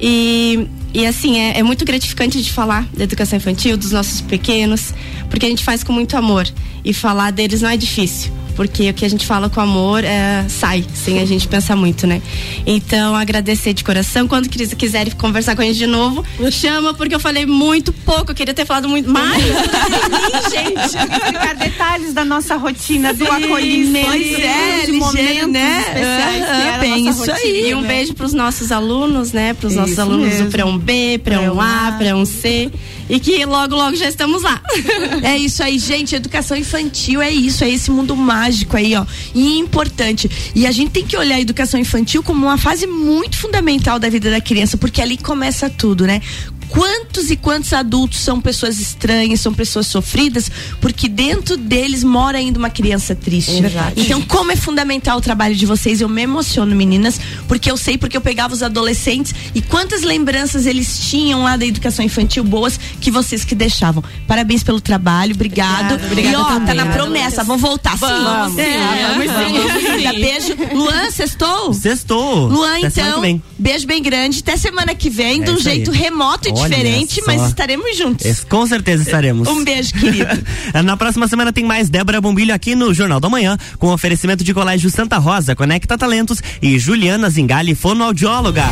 E, 0.00 0.66
e 0.94 1.04
assim, 1.04 1.38
é, 1.40 1.58
é 1.58 1.62
muito 1.64 1.84
gratificante 1.84 2.40
de 2.40 2.52
falar 2.52 2.86
da 2.96 3.02
educação 3.02 3.36
infantil, 3.36 3.76
dos 3.76 3.90
nossos 3.90 4.20
pequenos, 4.20 4.94
porque 5.28 5.44
a 5.44 5.48
gente 5.48 5.64
faz 5.64 5.82
com 5.82 5.92
muito 5.92 6.16
amor. 6.16 6.48
E 6.84 6.92
falar 6.92 7.32
deles 7.32 7.62
não 7.62 7.68
é 7.68 7.76
difícil. 7.76 8.32
Porque 8.54 8.88
o 8.90 8.94
que 8.94 9.04
a 9.04 9.08
gente 9.10 9.26
fala 9.26 9.48
com 9.50 9.60
amor 9.60 10.04
é, 10.04 10.44
sai, 10.48 10.84
sem 10.94 11.18
a 11.20 11.24
gente 11.26 11.46
pensar 11.48 11.76
muito, 11.76 12.06
né? 12.06 12.22
Então, 12.66 13.14
agradecer 13.14 13.72
de 13.74 13.82
coração. 13.84 14.26
Quando 14.28 14.48
quis- 14.48 14.74
quiserem 14.74 15.12
conversar 15.14 15.54
com 15.56 15.62
a 15.62 15.64
gente 15.64 15.78
de 15.78 15.86
novo, 15.86 16.24
chama, 16.50 16.94
porque 16.94 17.14
eu 17.14 17.20
falei 17.20 17.46
muito 17.46 17.92
pouco. 17.92 18.30
Eu 18.30 18.34
queria 18.34 18.54
ter 18.54 18.64
falado 18.64 18.88
muito 18.88 19.10
mais. 19.10 19.42
gente. 20.50 20.96
explicar 20.96 21.54
detalhes 21.56 22.12
da 22.12 22.24
nossa 22.24 22.56
rotina, 22.56 23.12
do 23.12 23.24
acolhimento, 23.30 24.06
Pois 24.06 24.22
é, 24.22 24.80
de 24.86 24.92
ligeiro, 24.92 24.98
momentos 24.98 25.48
né? 25.50 25.80
especiais. 25.80 26.80
bem 26.80 27.04
nossa 27.04 27.10
isso 27.22 27.32
rotina. 27.32 27.36
aí. 27.54 27.68
E 27.70 27.74
um 27.74 27.82
beijo 27.82 28.14
para 28.14 28.26
os 28.26 28.32
nossos 28.32 28.72
alunos, 28.72 29.32
né? 29.32 29.54
Para 29.54 29.66
os 29.68 29.74
nossos 29.74 29.92
Isso 29.92 30.00
alunos 30.00 30.28
mesmo. 30.28 30.44
do 30.46 30.50
Pré-1 30.50 30.78
B, 30.78 31.20
Pré-1 31.24 31.58
A, 31.60 31.92
Pré-1 31.98 32.26
C. 32.26 32.70
E 33.08 33.20
que 33.20 33.44
logo, 33.44 33.74
logo 33.76 33.96
já 33.96 34.08
estamos 34.08 34.42
lá. 34.42 34.60
É 35.22 35.36
isso 35.36 35.62
aí, 35.62 35.78
gente. 35.78 36.14
Educação 36.14 36.56
infantil 36.56 37.20
é 37.22 37.30
isso, 37.30 37.64
é 37.64 37.70
esse 37.70 37.90
mundo 37.90 38.14
mágico 38.16 38.43
aí, 38.76 38.94
ó. 38.94 39.04
E 39.34 39.58
importante. 39.58 40.30
E 40.54 40.66
a 40.66 40.72
gente 40.72 40.90
tem 40.90 41.04
que 41.04 41.16
olhar 41.16 41.36
a 41.36 41.40
educação 41.40 41.78
infantil 41.78 42.22
como 42.22 42.46
uma 42.46 42.58
fase 42.58 42.86
muito 42.86 43.36
fundamental 43.36 43.98
da 43.98 44.08
vida 44.08 44.30
da 44.30 44.40
criança, 44.40 44.76
porque 44.76 45.00
ali 45.00 45.16
começa 45.16 45.68
tudo, 45.70 46.06
né? 46.06 46.20
Quantos 46.68 47.30
e 47.30 47.36
quantos 47.36 47.72
adultos 47.72 48.20
são 48.20 48.40
pessoas 48.40 48.78
estranhas, 48.80 49.40
são 49.40 49.52
pessoas 49.54 49.86
sofridas, 49.86 50.50
porque 50.80 51.08
dentro 51.08 51.56
deles 51.56 52.02
mora 52.04 52.38
ainda 52.38 52.58
uma 52.58 52.70
criança 52.70 53.14
triste. 53.14 53.60
Verdade. 53.60 54.00
Então, 54.00 54.20
como 54.22 54.50
é 54.52 54.56
fundamental 54.56 55.18
o 55.18 55.20
trabalho 55.20 55.54
de 55.54 55.66
vocês, 55.66 56.00
eu 56.00 56.08
me 56.08 56.22
emociono, 56.22 56.74
meninas, 56.74 57.20
porque 57.46 57.70
eu 57.70 57.76
sei 57.76 57.96
porque 57.96 58.16
eu 58.16 58.20
pegava 58.20 58.52
os 58.54 58.62
adolescentes 58.62 59.34
e 59.54 59.62
quantas 59.62 60.02
lembranças 60.02 60.66
eles 60.66 60.98
tinham 61.08 61.42
lá 61.44 61.56
da 61.56 61.64
educação 61.66 62.04
infantil 62.04 62.42
boas 62.44 62.78
que 63.00 63.10
vocês 63.10 63.44
que 63.44 63.54
deixavam. 63.54 64.02
Parabéns 64.26 64.62
pelo 64.62 64.80
trabalho, 64.80 65.34
obrigado. 65.34 65.94
Obrigada, 65.94 66.06
obrigada 66.06 66.36
e 66.36 66.40
ó, 66.40 66.44
tá 66.44 66.60
também. 66.60 66.74
na 66.74 66.86
promessa, 66.86 67.44
vamos 67.44 67.62
voltar 67.62 67.92
sim. 67.92 68.00
Vamos, 68.06 68.58
É, 68.58 68.72
sim, 68.72 69.28
vamos 69.28 69.32
vamos 69.32 69.72
sim. 69.82 70.08
sim. 70.08 70.20
Beijo. 70.20 70.56
Luan, 70.74 71.10
sextou? 71.10 71.72
Sextou. 71.72 72.48
Luan, 72.48 72.78
Até 72.78 72.86
então, 72.88 73.40
beijo 73.58 73.86
bem 73.86 74.02
grande. 74.02 74.40
Até 74.40 74.56
semana 74.56 74.94
que 74.94 75.08
vem, 75.10 75.40
É 75.42 75.44
de 75.44 75.50
um 75.50 75.56
isso 75.56 75.68
aí. 75.68 75.76
jeito 75.76 75.90
remoto 75.90 76.48
e 76.48 76.53
diferente, 76.54 77.20
só. 77.20 77.26
mas 77.26 77.48
estaremos 77.48 77.96
juntos. 77.96 78.24
Es- 78.26 78.44
Com 78.44 78.66
certeza 78.66 79.02
estaremos. 79.02 79.48
Um 79.48 79.64
beijo, 79.64 79.92
querido. 79.92 80.28
Na 80.84 80.96
próxima 80.96 81.26
semana 81.28 81.52
tem 81.52 81.64
mais 81.64 81.88
Débora 81.88 82.20
Bombilho 82.20 82.54
aqui 82.54 82.74
no 82.74 82.92
Jornal 82.94 83.20
da 83.20 83.28
Manhã, 83.28 83.56
com 83.78 83.88
oferecimento 83.88 84.42
de 84.44 84.54
Colégio 84.54 84.90
Santa 84.90 85.18
Rosa, 85.18 85.54
Conecta 85.56 85.96
Talentos 85.98 86.40
e 86.62 86.78
Juliana 86.78 87.28
Zingali, 87.30 87.74
fonoaudióloga. 87.74 88.64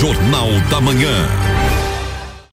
Jornal 0.00 0.48
da 0.70 0.80
Manhã. 0.80 1.53